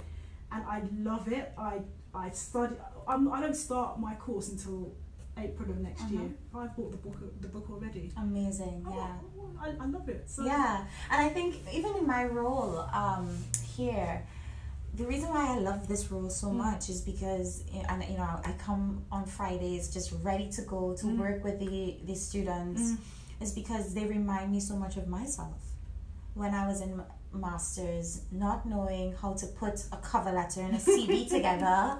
and 0.52 0.64
I 0.64 0.78
love 1.10 1.26
it. 1.28 1.52
I 1.58 1.82
I 2.14 2.30
study. 2.30 2.76
I'm, 3.08 3.32
I 3.32 3.40
don't 3.40 3.56
start 3.56 3.98
my 3.98 4.14
course 4.14 4.48
until 4.52 4.92
April 5.36 5.70
of 5.70 5.78
next 5.80 6.08
year. 6.10 6.20
Mhm. 6.22 6.34
I've 6.62 6.76
bought 6.76 6.90
the 6.92 6.96
book 6.98 7.16
the 7.40 7.48
book 7.48 7.66
already. 7.70 8.12
Amazing. 8.16 8.84
Oh, 8.88 8.94
Yeah. 8.94 9.16
I, 9.60 9.68
I 9.84 9.86
love 9.86 10.08
it. 10.08 10.28
So 10.28 10.44
yeah, 10.44 10.86
and 11.10 11.20
I 11.26 11.28
think 11.28 11.56
even 11.72 11.96
in 11.96 12.06
my 12.06 12.24
role 12.26 12.78
um, 12.92 13.28
here, 13.76 14.24
the 14.94 15.04
reason 15.06 15.28
why 15.30 15.54
I 15.56 15.58
love 15.58 15.88
this 15.88 16.10
role 16.10 16.30
so 16.30 16.48
Mm. 16.48 16.56
much 16.56 16.88
is 16.88 17.00
because, 17.00 17.64
and 17.88 18.04
you 18.04 18.16
know, 18.16 18.40
I 18.44 18.52
come 18.58 19.04
on 19.10 19.26
Fridays 19.26 19.92
just 19.92 20.12
ready 20.22 20.48
to 20.52 20.62
go 20.62 20.94
to 20.94 21.06
Mm. 21.06 21.18
work 21.18 21.44
with 21.44 21.58
the 21.58 21.98
the 22.06 22.14
students, 22.14 22.82
Mm. 22.82 22.98
is 23.40 23.52
because 23.52 23.94
they 23.94 24.06
remind 24.06 24.52
me 24.52 24.60
so 24.60 24.76
much 24.76 24.96
of 24.96 25.06
myself. 25.08 25.58
When 26.34 26.52
I 26.54 26.66
was 26.66 26.80
in 26.80 27.02
masters, 27.32 28.22
not 28.30 28.64
knowing 28.66 29.12
how 29.20 29.32
to 29.34 29.46
put 29.46 29.76
a 29.92 29.96
cover 29.96 30.30
letter 30.32 30.60
and 30.60 30.74
a 30.76 30.78
CV 30.80 31.28
together, 31.36 31.98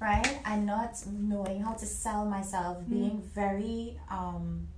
right? 0.00 0.40
And 0.44 0.66
not 0.66 0.92
knowing 1.06 1.60
how 1.62 1.74
to 1.74 1.86
sell 1.86 2.24
myself, 2.24 2.78
Mm. 2.82 2.88
being 2.90 3.22
very 3.22 3.98
um 4.10 4.68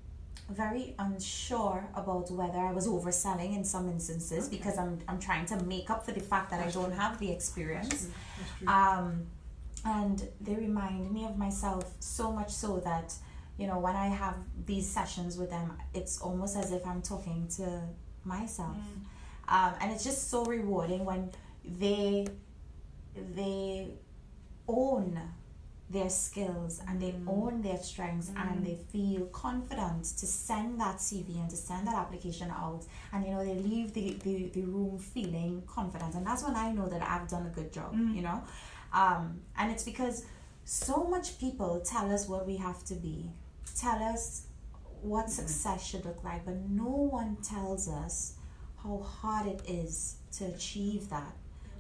very 0.51 0.95
unsure 0.99 1.89
about 1.95 2.31
whether 2.31 2.59
I 2.59 2.73
was 2.73 2.87
overselling 2.87 3.57
in 3.57 3.65
some 3.65 3.89
instances 3.89 4.47
Okay. 4.47 4.57
because 4.57 4.77
I'm 4.77 4.99
I'm 5.09 5.19
trying 5.19 5.47
to 5.47 5.57
make 5.65 5.89
up 5.89 6.05
for 6.05 6.13
the 6.13 6.21
fact 6.33 6.51
that 6.51 6.61
That's 6.61 6.77
I 6.77 6.81
don't 6.81 6.91
true. 6.91 6.99
have 7.03 7.19
the 7.19 7.31
experience. 7.31 7.89
That's 7.89 8.03
true. 8.05 8.13
That's 8.39 8.59
true. 8.59 8.69
Um, 8.69 9.27
and 9.85 10.29
they 10.41 10.55
remind 10.57 11.11
me 11.11 11.25
of 11.25 11.37
myself 11.39 11.85
so 12.01 12.31
much 12.31 12.51
so 12.51 12.79
that, 12.81 13.15
you 13.59 13.67
know, 13.67 13.79
when 13.81 13.97
I 13.97 14.09
have 14.09 14.37
these 14.67 14.87
sessions 14.89 15.37
with 15.39 15.51
them, 15.51 15.73
it's 15.95 16.21
almost 16.21 16.57
as 16.57 16.71
if 16.71 16.87
I'm 16.87 17.03
talking 17.03 17.49
to 17.57 17.65
myself. 18.25 18.77
Mm. 18.77 19.55
Um, 19.57 19.73
and 19.81 19.91
it's 19.93 20.05
just 20.05 20.31
so 20.31 20.45
rewarding 20.45 21.05
when 21.05 21.31
they 21.65 22.27
they 23.37 23.89
own 24.69 25.21
their 25.91 26.09
skills 26.09 26.81
and 26.89 27.03
they 27.03 27.13
Mm. 27.13 27.29
own 27.29 27.61
their 27.63 27.77
strengths 27.77 28.31
Mm. 28.31 28.41
and 28.51 28.67
they 28.67 28.77
feel 28.77 29.27
confident 29.27 30.05
to 30.05 30.27
send 30.27 30.81
that 30.81 30.97
CV 31.01 31.39
and 31.39 31.51
to 31.51 31.57
send 31.57 31.87
that 31.87 31.95
application 31.95 32.51
out 32.51 32.87
and 33.13 33.27
you 33.27 33.31
know 33.33 33.45
they 33.45 33.55
leave 33.57 33.93
the, 33.93 34.15
the, 34.25 34.49
the 34.55 34.63
room 34.63 34.99
feeling 34.99 35.63
confident 35.67 36.15
and 36.15 36.27
that's 36.27 36.43
when 36.43 36.57
I 36.57 36.73
know 36.73 36.89
that 36.89 37.03
I've 37.03 37.29
done 37.29 37.47
a 37.47 37.51
good 37.51 37.71
job 37.73 37.95
Mm. 37.95 38.15
you 38.17 38.23
know 38.23 38.43
um, 38.95 39.41
and 39.59 39.71
it's 39.71 39.85
because 39.85 40.25
so 40.65 41.05
much 41.05 41.39
people 41.39 41.81
tell 41.85 42.11
us 42.11 42.27
what 42.27 42.47
we 42.47 42.57
have 42.57 42.83
to 42.85 42.95
be 42.95 43.31
tell 43.77 44.03
us 44.03 44.47
what 45.03 45.29
success 45.29 45.85
should 45.85 46.05
look 46.07 46.23
like 46.25 46.45
but 46.47 46.55
no 46.71 46.89
one 47.19 47.37
tells 47.43 47.87
us 47.89 48.35
how 48.83 48.99
hard 48.99 49.47
it 49.47 49.61
is 49.69 50.17
to 50.39 50.47
achieve 50.47 51.11
that 51.11 51.35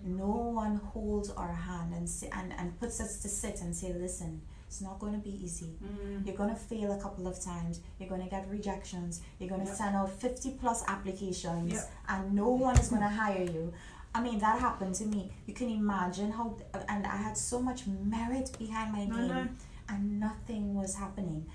no 0.04 0.26
one 0.62 0.76
holds 0.76 1.30
our 1.30 1.52
hand 1.52 1.94
and, 1.94 2.08
and 2.32 2.52
and 2.58 2.78
puts 2.80 3.00
us 3.00 3.20
to 3.22 3.28
sit 3.28 3.60
and 3.60 3.74
say 3.74 3.92
listen 3.92 4.40
it's 4.66 4.80
not 4.80 4.98
going 4.98 5.12
to 5.12 5.18
be 5.18 5.34
easy 5.44 5.72
Mm. 5.84 6.26
you're 6.26 6.36
going 6.36 6.48
to 6.48 6.56
fail 6.56 6.92
a 6.92 7.00
couple 7.00 7.26
of 7.26 7.38
times 7.40 7.80
you're 7.98 8.08
going 8.08 8.22
to 8.22 8.28
get 8.30 8.46
rejections 8.48 9.20
you're 9.38 9.48
going 9.48 9.60
to 9.60 9.66
Yep. 9.66 9.76
send 9.76 9.96
out 9.96 10.10
50 10.10 10.50
plus 10.60 10.82
applications 10.88 11.72
Yep. 11.74 11.90
and 12.08 12.32
no 12.34 12.48
one 12.50 12.76
is 12.78 12.88
going 12.88 13.02
to 13.02 13.08
hire 13.08 13.44
you 13.44 13.72
i 14.14 14.20
mean 14.22 14.38
that 14.40 14.58
happened 14.60 14.94
to 14.96 15.04
me 15.06 15.30
you 15.46 15.54
can 15.54 15.68
imagine 15.68 16.30
how 16.32 16.56
and 16.88 17.06
i 17.06 17.16
had 17.16 17.36
so 17.36 17.60
much 17.60 17.86
merit 17.86 18.50
behind 18.58 18.92
my 18.92 19.04
No, 19.04 19.16
name 19.16 19.28
no. 19.28 19.48
and 19.90 20.20
nothing 20.20 20.74
was 20.74 20.94
happening 20.94 21.46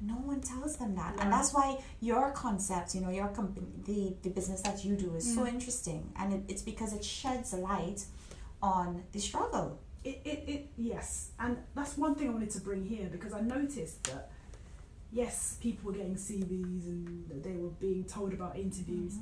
no 0.00 0.14
one 0.14 0.40
tells 0.40 0.76
them 0.76 0.94
that. 0.96 1.14
And 1.20 1.32
that's 1.32 1.52
why 1.54 1.78
your 2.00 2.30
concept 2.32 2.94
you 2.94 3.00
know 3.00 3.10
your 3.10 3.28
company 3.28 3.66
the, 3.84 4.14
the 4.22 4.30
business 4.30 4.60
that 4.62 4.84
you 4.84 4.96
do 4.96 5.14
is 5.14 5.34
so 5.34 5.42
Mm. 5.42 5.54
interesting. 5.54 6.12
And 6.16 6.32
it, 6.34 6.42
it's 6.48 6.62
because 6.62 6.92
it 6.92 7.04
sheds 7.04 7.52
a 7.52 7.56
light 7.56 8.04
on 8.62 9.02
the 9.12 9.18
struggle. 9.20 9.78
It, 10.04 10.20
it, 10.24 10.44
it, 10.46 10.66
yes, 10.76 11.30
and 11.38 11.56
that's 11.74 11.96
one 11.96 12.14
thing 12.14 12.28
I 12.28 12.32
wanted 12.32 12.50
to 12.50 12.60
bring 12.60 12.84
here 12.84 13.08
because 13.10 13.32
I 13.32 13.40
noticed 13.40 14.04
that 14.04 14.30
yes, 15.12 15.56
people 15.60 15.90
were 15.90 15.96
getting 15.96 16.16
CVs 16.16 16.86
and 16.86 17.28
that 17.28 17.42
they 17.42 17.56
were 17.56 17.70
being 17.80 18.04
told 18.04 18.32
about 18.32 18.56
interviews, 18.56 19.14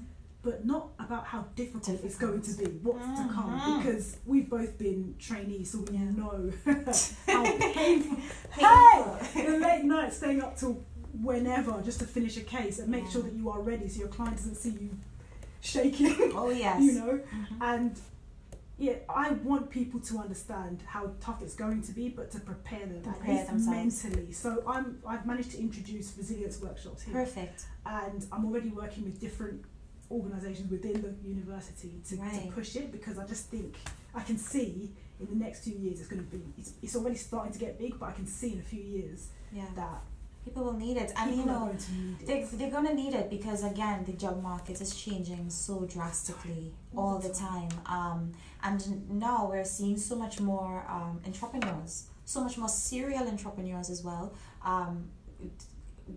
but 0.42 0.64
not 0.66 0.88
about 0.98 1.24
how 1.26 1.44
difficult, 1.54 1.88
it's 2.02 2.18
going 2.18 2.42
to 2.42 2.52
be, 2.58 2.64
what's 2.82 3.06
to 3.20 3.28
come. 3.32 3.60
Mhm. 3.60 3.82
Because 3.82 4.16
we've 4.26 4.50
both 4.50 4.76
been 4.76 5.14
trainees, 5.18 5.70
so 5.70 5.78
we 5.80 5.94
Yeah. 5.96 6.10
know 6.10 6.50
how 6.64 7.42
painful. 7.44 8.16
Painful. 8.50 9.14
Hey, 9.32 9.46
the 9.46 9.58
late 9.58 9.84
night 9.84 10.12
staying 10.12 10.42
up 10.42 10.56
till 10.56 10.84
whenever 11.22 11.80
just 11.82 12.00
to 12.00 12.06
finish 12.06 12.36
a 12.38 12.40
case 12.42 12.78
and 12.80 12.88
make 12.88 13.04
Yeah. 13.04 13.10
sure 13.10 13.22
that 13.22 13.34
you 13.34 13.50
are 13.50 13.60
ready, 13.60 13.86
so 13.88 14.00
your 14.00 14.08
client 14.08 14.36
doesn't 14.36 14.56
see 14.56 14.70
you 14.70 14.90
shaking. 15.60 16.32
oh 16.34 16.50
yes 16.50 16.82
you 16.82 16.92
know, 16.92 17.20
Mhm. 17.20 17.56
and 17.60 18.00
yeah, 18.78 18.94
I 19.08 19.30
want 19.30 19.70
people 19.70 20.00
to 20.00 20.18
understand 20.18 20.82
how 20.86 21.12
tough 21.20 21.40
it's 21.40 21.54
going 21.54 21.82
to 21.82 21.92
be, 21.92 22.08
but 22.08 22.32
to 22.32 22.40
prepare 22.40 22.84
them 22.86 23.00
Prepare 23.02 23.44
themselves. 23.46 24.02
mentally. 24.02 24.32
So 24.32 24.64
I'm 24.66 24.98
I've 25.06 25.24
managed 25.24 25.52
to 25.52 25.60
introduce 25.60 26.16
resilience 26.18 26.60
workshops 26.60 27.02
here, 27.02 27.14
perfect 27.14 27.66
and 27.86 28.26
I'm 28.32 28.44
already 28.44 28.70
working 28.70 29.04
with 29.04 29.20
different 29.20 29.62
organisations 30.12 30.70
within 30.70 31.00
the 31.02 31.28
university 31.28 32.00
to, 32.08 32.16
to 32.16 32.52
push 32.52 32.76
it 32.76 32.92
because 32.92 33.18
I 33.18 33.26
just 33.26 33.46
think 33.46 33.76
I 34.14 34.22
can 34.22 34.38
see 34.38 34.90
in 35.20 35.26
the 35.26 35.44
next 35.44 35.64
two 35.64 35.70
years 35.70 36.00
it's 36.00 36.08
going 36.08 36.24
to 36.24 36.36
be 36.36 36.42
it's, 36.58 36.72
it's 36.82 36.96
already 36.96 37.16
starting 37.16 37.52
to 37.52 37.58
get 37.58 37.78
big, 37.78 37.98
but 37.98 38.06
I 38.10 38.12
can 38.12 38.26
see 38.26 38.52
in 38.54 38.60
a 38.60 38.62
few 38.62 38.82
years 38.82 39.28
yeah. 39.52 39.64
that 39.76 40.02
people 40.44 40.64
will 40.64 40.78
need 40.86 40.96
it. 40.96 41.12
And 41.16 41.30
people 41.30 41.44
you 41.44 41.50
know 41.50 41.66
going 41.66 41.78
to 41.78 41.92
need 41.92 42.26
they, 42.26 42.40
it. 42.40 42.58
they're 42.58 42.70
going 42.70 42.86
to 42.86 42.94
need 42.94 43.14
it 43.14 43.30
because 43.30 43.64
again 43.64 44.04
the 44.04 44.12
job 44.12 44.42
market 44.42 44.80
is 44.80 44.94
changing 44.94 45.50
so 45.50 45.86
drastically 45.86 46.72
All 46.96 47.14
all 47.14 47.18
the 47.18 47.28
the 47.28 47.34
time. 47.34 47.70
Um, 47.86 48.32
and 48.62 49.08
now 49.10 49.48
we're 49.48 49.64
seeing 49.64 49.96
so 49.96 50.14
much 50.14 50.40
more 50.40 50.86
um, 50.88 51.20
entrepreneurs 51.26 52.04
so 52.24 52.42
much 52.42 52.56
more 52.56 52.68
serial 52.68 53.26
entrepreneurs 53.28 53.90
as 53.90 54.02
well. 54.02 54.34
Um, 54.64 55.10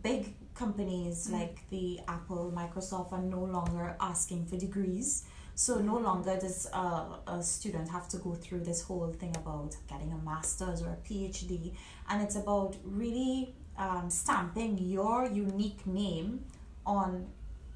big 0.04 0.34
companies 0.54 1.28
Mm. 1.28 1.34
like 1.40 1.58
the 1.70 2.00
apple 2.08 2.52
microsoft 2.56 3.12
are 3.12 3.22
no 3.22 3.44
longer 3.44 3.96
asking 4.00 4.46
for 4.46 4.56
degrees 4.58 5.24
so 5.56 5.80
no 5.80 5.98
longer 5.98 6.38
does 6.38 6.68
a, 6.74 7.06
a 7.28 7.42
student 7.44 7.90
have 7.90 8.08
to 8.10 8.18
go 8.18 8.34
through 8.36 8.60
this 8.62 8.82
whole 8.82 9.12
thing 9.14 9.34
about 9.38 9.76
getting 9.90 10.12
a 10.12 10.18
master's 10.18 10.82
or 10.82 10.90
a 10.90 10.98
phd 11.08 11.74
and 12.10 12.22
it's 12.22 12.36
about 12.36 12.76
really 12.84 13.54
um, 13.78 14.10
stamping 14.10 14.78
your 14.78 15.26
unique 15.28 15.86
name 15.86 16.44
on 16.86 17.28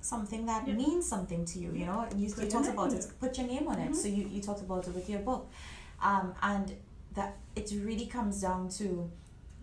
something 0.02 0.46
that 0.46 0.66
Yeah. 0.68 0.76
means 0.76 1.06
something 1.08 1.44
to 1.46 1.60
you 1.60 1.72
you 1.74 1.86
know 1.86 2.08
you, 2.16 2.30
Put 2.34 2.44
you 2.46 2.50
talked 2.50 2.70
about 2.70 2.94
it 2.94 3.00
it. 3.06 3.12
put 3.20 3.38
your 3.38 3.48
name 3.48 3.68
on 3.68 3.78
it 3.80 3.92
Mhm. 3.92 3.96
so 3.96 4.08
you, 4.08 4.24
you 4.28 4.42
talked 4.42 4.62
about 4.62 4.88
it 4.88 4.94
with 4.96 5.10
your 5.10 5.20
book 5.20 5.50
um, 6.02 6.34
and 6.42 6.76
that 7.16 7.36
it 7.56 7.72
really 7.84 8.06
comes 8.06 8.40
down 8.42 8.70
to 8.70 9.10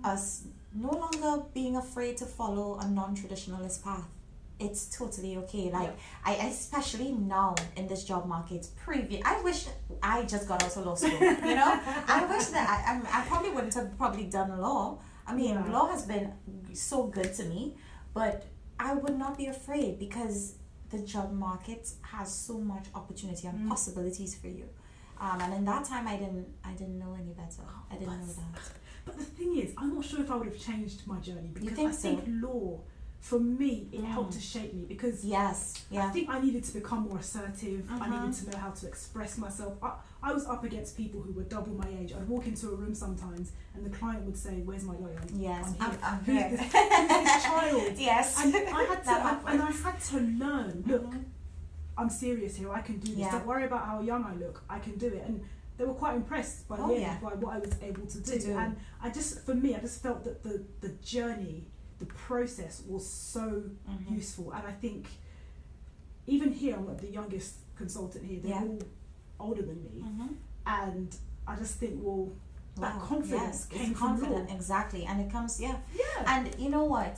us 0.05 0.45
no 0.77 0.91
longer 0.91 1.45
being 1.55 1.77
afraid 1.77 2.17
to 2.19 2.27
follow 2.27 2.79
a 2.79 2.89
non-traditionalist 2.89 3.83
path. 3.85 4.05
It's 4.59 4.87
totally 4.97 5.37
okay. 5.39 5.71
Like 5.71 5.95
I 6.25 6.33
especially 6.47 7.13
now 7.13 7.55
in 7.77 7.87
this 7.89 8.05
job 8.05 8.27
market 8.27 8.67
previous 8.85 9.21
I 9.25 9.41
wish 9.43 9.67
I 10.03 10.23
just 10.23 10.49
got 10.49 10.63
out 10.63 10.75
of 10.77 10.87
law 10.87 10.95
school 10.95 11.11
you 11.21 11.55
know? 11.61 11.81
I 12.09 12.25
wish 12.27 12.47
that 12.47 12.67
I, 12.69 12.93
I'm- 12.93 13.07
I 13.13 13.21
probably 13.27 13.51
wouldn't 13.51 13.75
have 13.75 13.97
probably 13.99 14.25
done 14.25 14.59
law. 14.59 14.99
I 15.27 15.35
mean 15.35 15.55
Yeah. 15.55 15.73
law 15.73 15.87
has 15.91 16.03
been 16.07 16.33
so 16.73 17.05
good 17.05 17.35
to 17.35 17.45
me 17.45 17.75
but 18.15 18.47
I 18.81 18.95
would 18.95 19.19
not 19.19 19.37
be 19.37 19.47
afraid 19.47 19.99
because 19.99 20.55
the 20.89 21.01
job 21.01 21.33
market 21.35 21.91
has 22.03 22.33
so 22.35 22.55
much 22.59 22.87
opportunity 22.95 23.47
and 23.49 23.59
Mm. 23.61 23.69
possibilities 23.69 24.35
for 24.37 24.49
you. 24.49 24.69
Um, 25.21 25.39
and 25.43 25.53
in 25.53 25.65
that 25.67 25.85
time 25.85 26.07
I 26.09 26.17
didn't 26.17 26.47
I 26.65 26.73
didn't 26.73 26.99
know 26.99 27.13
any 27.15 27.33
better. 27.43 27.63
I 27.91 27.95
didn't 27.97 28.21
know 28.21 28.33
that 28.43 28.63
But 29.07 29.17
the 29.19 29.25
thing 29.25 29.57
is, 29.57 29.73
I'm 29.79 29.95
not 29.95 30.05
sure 30.05 30.21
if 30.21 30.31
I 30.31 30.37
would 30.37 30.49
have 30.49 30.59
changed 30.59 31.07
my 31.07 31.19
journey 31.21 31.51
because 31.55 31.71
think 31.77 31.89
I 31.89 31.93
so? 31.93 32.03
think 32.03 32.25
law, 32.43 32.81
for 33.21 33.39
me, 33.41 33.89
it 33.93 34.03
Mm. 34.03 34.07
helped 34.09 34.33
to 34.35 34.41
shape 34.41 34.75
me 34.75 34.85
because 34.85 35.25
yes 35.25 35.85
I 35.97 36.11
think 36.11 36.29
I 36.29 36.39
needed 36.41 36.63
to 36.65 36.73
become 36.75 37.01
more 37.09 37.19
assertive. 37.19 37.89
I 37.91 37.99
Mhm. 37.99 38.21
needed 38.27 38.35
to 38.45 38.51
know 38.51 38.59
how 38.59 38.71
to 38.71 38.87
express 38.87 39.39
myself. 39.39 39.75
I, 39.83 39.93
I 40.23 40.33
was 40.33 40.45
up 40.47 40.65
against 40.65 40.97
people 40.97 41.23
who 41.23 41.33
were 41.33 41.45
double 41.45 41.73
my 41.75 41.89
age. 41.89 42.13
I'd 42.13 42.29
walk 42.29 42.47
into 42.47 42.69
a 42.71 42.75
room 42.75 42.95
sometimes 42.95 43.53
and 43.75 43.87
the 43.87 43.91
client 43.91 44.25
would 44.27 44.37
say, 44.37 44.61
Where's 44.65 44.85
my 44.85 44.95
lawyer? 44.97 45.19
I'm, 45.23 45.41
yes 45.41 45.75
I'm 45.81 45.99
I'm, 46.03 46.25
here. 46.25 46.49
Who's 46.49 46.59
this, 46.59 46.73
who's 46.73 47.09
this 47.09 47.45
child? 47.51 47.93
yes 47.97 48.45
And 48.45 48.55
I 48.57 48.83
had 48.91 49.05
to, 49.05 49.51
and 49.51 49.63
I 49.63 49.71
had 49.71 50.01
to 50.11 50.17
learn. 50.21 50.85
Look, 50.87 51.05
Mhm. 51.13 51.25
I'm 51.99 52.11
serious 52.11 52.57
here. 52.57 52.71
I 52.73 52.83
can 52.83 52.99
do 52.99 53.09
this. 53.13 53.19
Yeah. 53.19 53.31
Don't 53.33 53.47
worry 53.47 53.65
about 53.65 53.87
how 53.87 54.01
young 54.03 54.23
I 54.25 54.35
look. 54.35 54.63
I 54.69 54.79
can 54.79 54.99
do 54.99 55.07
it. 55.07 55.23
And 55.27 55.41
they 55.79 55.85
were 55.85 55.95
quite 55.95 56.15
impressed 56.17 56.69
by 56.69 56.77
Oh, 56.79 56.89
the 56.89 56.95
end 56.95 57.03
yeah. 57.03 57.19
by 57.23 57.35
what 57.35 57.55
I 57.55 57.59
was 57.59 57.73
able 57.83 58.07
to 58.07 58.19
do. 58.21 58.33
To 58.33 58.39
do. 58.39 58.53
And 58.59 58.77
I 59.03 59.11
just, 59.11 59.45
for 59.45 59.55
me, 59.55 59.75
I 59.75 59.79
just 59.81 60.03
felt 60.03 60.25
that 60.25 60.43
the 60.43 60.65
the 60.81 60.91
journey, 61.15 61.69
the 61.99 62.07
process 62.07 62.83
was 62.87 63.07
so 63.09 63.63
Mhm. 63.89 64.11
useful. 64.11 64.53
And 64.53 64.67
I 64.67 64.73
think 64.73 65.07
even 66.27 66.53
here, 66.53 66.75
I'm 66.77 66.87
like 66.87 67.01
the 67.01 67.11
youngest 67.11 67.57
consultant 67.77 68.25
here. 68.25 68.41
They're 68.41 68.51
Yeah. 68.53 68.63
all 68.63 68.79
older 69.39 69.63
than 69.63 69.83
me, 69.85 70.03
Mhm. 70.03 70.37
and 70.67 71.15
I 71.47 71.57
just 71.57 71.75
think, 71.79 72.01
well, 72.03 72.31
that 72.77 72.99
confidence 73.01 73.67
yes, 73.71 73.81
came 73.81 73.95
confident 73.95 74.51
exactly 74.51 75.07
and 75.07 75.19
it 75.19 75.31
comes 75.31 75.59
yeah 75.59 75.79
yeah, 75.95 76.25
and 76.37 76.55
you 76.61 76.69
know 76.69 76.85
what 76.85 77.17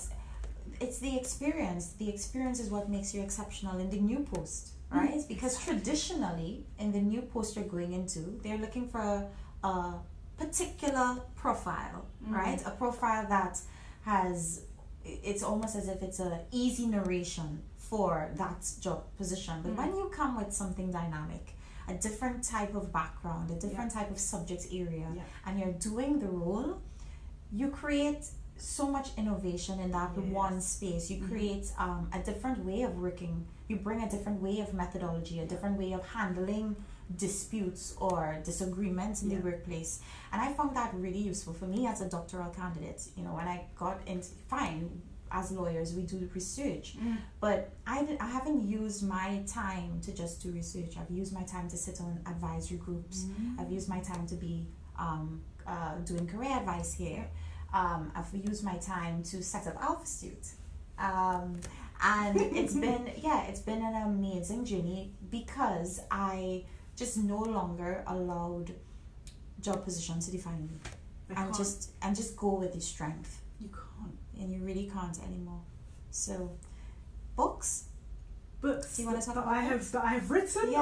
it's 0.81 0.99
the 1.01 1.17
experience 1.17 1.95
the 1.99 2.09
experience 2.09 2.61
is 2.61 2.71
what 2.71 2.89
makes 2.89 3.13
you 3.13 3.21
exceptional 3.21 3.77
in 3.81 3.91
the 3.91 3.99
new 3.99 4.21
post 4.21 4.69
Right 4.91 5.23
because 5.29 5.59
traditionally 5.63 6.65
in 6.79 6.93
the 6.93 7.01
new 7.01 7.23
post 7.23 7.57
you're 7.57 7.65
going 7.67 7.93
into 7.93 8.21
they're 8.43 8.59
looking 8.59 8.89
for 8.89 9.01
a, 9.01 9.67
a 9.67 10.01
particular 10.39 11.21
profile 11.37 12.07
Mhm. 12.25 12.33
right 12.33 12.61
a 12.67 12.71
profile 12.71 13.27
that 13.29 13.61
has 14.03 14.63
it's 15.05 15.43
almost 15.43 15.75
as 15.77 15.89
if 15.89 16.03
it's 16.03 16.21
an 16.21 16.39
easy 16.53 16.87
narration 16.87 17.63
for 17.77 18.31
that 18.37 18.61
job 18.81 19.01
position 19.17 19.55
but 19.63 19.73
Mm. 19.73 19.77
when 19.77 19.97
you 19.97 20.09
come 20.21 20.37
with 20.41 20.53
something 20.55 20.91
dynamic 20.91 21.55
a 21.89 21.95
different 21.95 22.43
type 22.45 22.75
of 22.75 22.93
background 22.93 23.51
a 23.51 23.59
different 23.65 23.91
type 23.93 24.11
of 24.11 24.19
subject 24.19 24.67
area 24.73 25.09
Yeah. 25.15 25.23
and 25.47 25.59
you're 25.61 25.73
doing 25.91 26.19
the 26.19 26.29
role 26.29 26.81
you 27.53 27.69
create 27.69 28.25
so 28.61 28.87
much 28.87 29.09
innovation 29.17 29.79
in 29.81 29.91
that 29.93 30.11
Yes. 30.17 30.25
one 30.33 30.61
space 30.61 31.11
you 31.11 31.19
Mhm. 31.23 31.29
create 31.29 31.73
um, 31.79 32.09
a 32.13 32.19
different 32.19 32.65
way 32.65 32.83
of 32.83 32.97
working 32.99 33.47
you 33.69 33.77
bring 33.77 34.01
a 34.03 34.11
different 34.11 34.41
way 34.43 34.61
of 34.61 34.73
methodology 34.75 35.41
a 35.41 35.47
different 35.47 35.79
way 35.79 35.93
of 35.93 36.03
handling 36.07 36.75
disputes 37.17 37.95
or 37.99 38.39
disagreements 38.45 39.23
in 39.23 39.31
Yeah. 39.31 39.39
the 39.39 39.45
workplace. 39.45 40.01
And 40.33 40.43
I 40.43 40.53
found 40.53 40.77
that 40.77 40.93
really 40.95 41.19
useful 41.33 41.55
for 41.55 41.67
me 41.67 41.87
as 41.87 42.01
a 42.03 42.09
doctoral 42.09 42.51
candidate. 42.51 43.01
You 43.17 43.25
know, 43.25 43.35
when 43.35 43.49
I 43.49 43.65
got 43.77 43.97
into, 44.07 44.29
fine, 44.47 45.01
as 45.31 45.51
lawyers, 45.51 45.95
we 45.95 46.03
do 46.03 46.19
the 46.19 46.27
research, 46.27 46.97
but 47.41 47.59
I, 47.87 48.05
did- 48.05 48.19
I 48.21 48.27
haven't 48.27 48.63
used 48.69 49.07
my 49.09 49.43
time 49.47 50.01
to 50.03 50.13
just 50.13 50.43
do 50.43 50.51
research. 50.53 50.97
I've 50.99 51.11
used 51.11 51.33
my 51.33 51.45
time 51.45 51.67
to 51.71 51.77
sit 51.79 52.01
on 52.01 52.21
advisory 52.27 52.79
groups. 52.79 53.27
I've 53.59 53.71
used 53.73 53.89
my 53.89 54.01
time 54.01 54.27
to 54.27 54.35
be 54.35 54.67
um, 54.99 55.41
uh, 55.67 55.97
doing 56.05 56.27
career 56.27 56.57
advice 56.59 56.93
here. 56.93 57.25
Um, 57.73 58.13
I've 58.15 58.33
used 58.35 58.65
my 58.65 58.77
time 58.77 59.23
to 59.25 59.43
set 59.43 59.67
up 59.67 59.77
Alpha 59.81 60.01
Institute. 60.03 60.47
Um, 60.99 61.61
and 62.03 62.41
it's 62.41 62.75
been, 62.87 63.11
yeah, 63.19 63.45
it's 63.47 63.61
been 63.61 63.83
an 63.83 63.95
amazing 64.03 64.65
journey 64.65 65.13
because 65.31 66.01
I 66.11 66.65
just 66.97 67.17
no 67.19 67.39
longer 67.41 68.03
allowed 68.07 68.75
job 69.61 69.85
position 69.85 70.21
to 70.21 70.31
define 70.31 70.67
me 70.67 70.75
and 71.29 71.37
can't- 71.37 71.57
just 71.57 71.91
and 72.03 72.15
just 72.17 72.37
go 72.37 72.55
with 72.55 72.75
your 72.75 72.81
strength 72.81 73.43
you 73.61 73.69
can't. 73.69 74.17
and 74.41 74.53
you 74.53 74.65
really 74.65 74.89
can't 74.93 75.19
anymore. 75.25 75.61
So, 76.11 76.53
books. 77.37 77.85
Books 78.61 78.97
Do 78.97 79.03
you 79.03 79.07
wanna 79.09 79.19
that, 79.21 79.27
talk 79.27 79.35
that 79.37 79.41
about 79.45 79.55
I 79.55 79.61
have 79.63 79.93
that 79.93 80.05
I 80.05 80.09
have 80.15 80.31
written. 80.31 80.73
Yeah. 80.73 80.81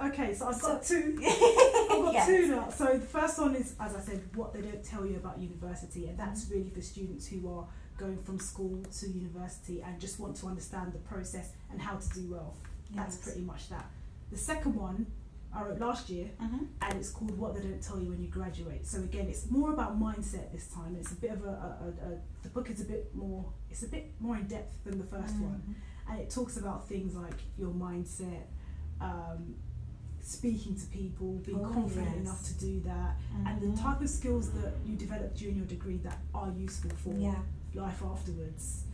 I've- 0.00 0.08
okay, 0.14 0.32
so 0.34 0.46
I've 0.48 0.60
got 0.60 0.82
two. 0.84 1.18
I've 1.26 1.88
got 1.90 2.14
Yes. 2.14 2.26
two 2.28 2.46
now. 2.48 2.70
So 2.70 2.84
the 2.98 3.06
first 3.06 3.38
one 3.40 3.56
is, 3.56 3.74
as 3.80 3.96
I 3.96 4.00
said, 4.00 4.22
what 4.36 4.52
they 4.52 4.60
don't 4.60 4.84
tell 4.84 5.04
you 5.04 5.16
about 5.16 5.38
university, 5.40 6.06
and 6.06 6.16
that's 6.16 6.48
really 6.50 6.70
for 6.70 6.80
students 6.80 7.26
who 7.26 7.48
are 7.52 7.66
going 7.98 8.16
from 8.18 8.38
school 8.38 8.80
to 9.00 9.08
university 9.08 9.82
and 9.82 9.98
just 10.00 10.20
want 10.20 10.36
to 10.36 10.46
understand 10.46 10.92
the 10.92 10.98
process 11.00 11.50
and 11.72 11.80
how 11.80 11.96
to 11.96 12.08
do 12.10 12.28
well. 12.30 12.54
That's 12.94 13.16
pretty 13.16 13.40
much 13.40 13.70
that. 13.70 13.86
The 14.30 14.38
second 14.38 14.76
one 14.76 15.06
I 15.52 15.62
wrote 15.64 15.80
last 15.80 16.08
year, 16.10 16.30
Mhm. 16.40 16.68
and 16.82 16.94
it's 16.94 17.10
called 17.10 17.36
What 17.36 17.54
They 17.54 17.62
Don't 17.62 17.82
Tell 17.82 17.98
You 18.00 18.10
When 18.10 18.20
You 18.20 18.28
Graduate. 18.28 18.86
So 18.86 18.98
again, 18.98 19.26
it's 19.28 19.50
more 19.50 19.72
about 19.72 19.98
mindset 19.98 20.52
this 20.52 20.68
time. 20.68 20.94
It's 21.00 21.10
a 21.12 21.16
bit 21.16 21.30
of 21.30 21.44
a, 21.44 21.48
a, 21.48 21.50
a, 22.08 22.12
a 22.12 22.18
the 22.42 22.50
book 22.50 22.70
is 22.70 22.80
a 22.82 22.84
bit 22.84 23.12
more. 23.16 23.46
It's 23.70 23.82
a 23.82 23.88
bit 23.88 24.12
more 24.20 24.36
in 24.36 24.46
depth 24.46 24.72
than 24.84 24.98
the 24.98 25.04
1st 25.04 25.40
one 25.40 25.62
Mhm. 25.68 25.74
And 26.08 26.20
it 26.20 26.30
talks 26.30 26.56
about 26.56 26.88
things 26.88 27.14
like 27.14 27.38
your 27.58 27.70
mindset, 27.70 28.44
um, 29.00 29.54
speaking 30.20 30.74
to 30.74 30.86
people, 30.86 31.34
being 31.44 31.64
Oh, 31.64 31.68
confident 31.72 32.08
yes. 32.10 32.16
enough 32.20 32.42
to 32.44 32.54
do 32.54 32.80
that, 32.80 33.16
and 33.44 33.60
Mhm. 33.62 33.74
the 33.76 33.80
type 33.80 34.00
of 34.00 34.10
skills 34.10 34.50
that 34.52 34.74
you 34.84 34.96
develop 34.96 35.34
during 35.36 35.56
your 35.56 35.66
degree 35.66 35.98
that 35.98 36.18
are 36.34 36.50
useful 36.50 36.90
for 36.96 37.14
Yeah. 37.14 37.38
life 37.74 38.02
afterwards. 38.02 38.84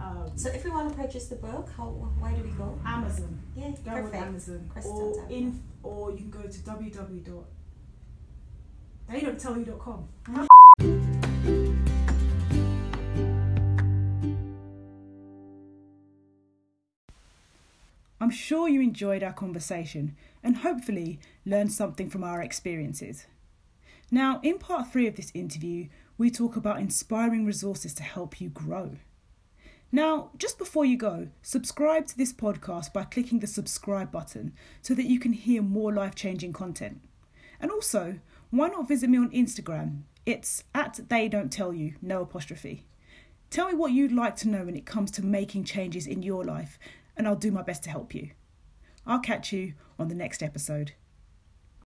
Um, 0.00 0.36
So 0.36 0.48
if 0.50 0.64
we 0.64 0.70
want 0.70 0.88
to 0.90 0.94
purchase 0.96 1.28
the 1.28 1.36
book, 1.36 1.68
how 1.76 1.90
where 2.18 2.32
do 2.36 2.42
we 2.42 2.50
go? 2.50 2.78
Amazon, 2.84 3.38
Yeah, 3.54 3.70
go 3.70 3.72
with 3.74 3.84
perfect. 3.84 4.14
Amazon, 4.26 4.66
Crystal 4.68 4.92
or 5.00 5.14
Deborah. 5.14 5.30
in, 5.30 5.62
or 5.82 6.10
you 6.10 6.18
can 6.18 6.30
go 6.30 6.42
to 6.42 6.60
www. 6.62 7.44
They 9.08 9.20
don't 9.20 9.38
tell 9.38 9.56
you.com. 9.58 10.08
I'm 10.26 10.48
sure 18.32 18.68
you 18.68 18.80
enjoyed 18.80 19.22
our 19.22 19.32
conversation 19.32 20.16
and 20.42 20.58
hopefully 20.58 21.20
learned 21.44 21.72
something 21.72 22.10
from 22.10 22.24
our 22.24 22.42
experiences. 22.42 23.26
Now, 24.10 24.40
in 24.42 24.58
part 24.58 24.92
three 24.92 25.06
of 25.06 25.16
this 25.16 25.32
interview, 25.34 25.88
we 26.18 26.30
talk 26.30 26.56
about 26.56 26.80
inspiring 26.80 27.46
resources 27.46 27.94
to 27.94 28.02
help 28.02 28.40
you 28.40 28.48
grow. 28.48 28.96
Now, 29.90 30.30
just 30.38 30.58
before 30.58 30.84
you 30.84 30.96
go, 30.96 31.28
subscribe 31.42 32.06
to 32.06 32.16
this 32.16 32.32
podcast 32.32 32.92
by 32.92 33.04
clicking 33.04 33.40
the 33.40 33.46
subscribe 33.46 34.10
button 34.10 34.54
so 34.80 34.94
that 34.94 35.06
you 35.06 35.18
can 35.18 35.32
hear 35.32 35.62
more 35.62 35.92
life 35.92 36.14
changing 36.14 36.52
content. 36.52 37.00
And 37.60 37.70
also, 37.70 38.18
why 38.50 38.68
not 38.68 38.88
visit 38.88 39.10
me 39.10 39.18
on 39.18 39.30
Instagram? 39.30 40.02
It's 40.24 40.64
at 40.74 41.08
they 41.08 41.28
don't 41.28 41.52
tell 41.52 41.72
you, 41.72 41.94
no 42.00 42.22
apostrophe. 42.22 42.86
Tell 43.50 43.68
me 43.68 43.74
what 43.74 43.92
you'd 43.92 44.12
like 44.12 44.36
to 44.36 44.48
know 44.48 44.64
when 44.64 44.76
it 44.76 44.86
comes 44.86 45.10
to 45.12 45.24
making 45.24 45.64
changes 45.64 46.06
in 46.06 46.22
your 46.22 46.42
life, 46.42 46.78
and 47.16 47.26
I'll 47.26 47.36
do 47.36 47.50
my 47.50 47.62
best 47.62 47.82
to 47.84 47.90
help 47.90 48.14
you. 48.14 48.30
I'll 49.06 49.20
catch 49.20 49.52
you 49.52 49.74
on 49.98 50.08
the 50.08 50.14
next 50.14 50.42
episode. 50.42 50.92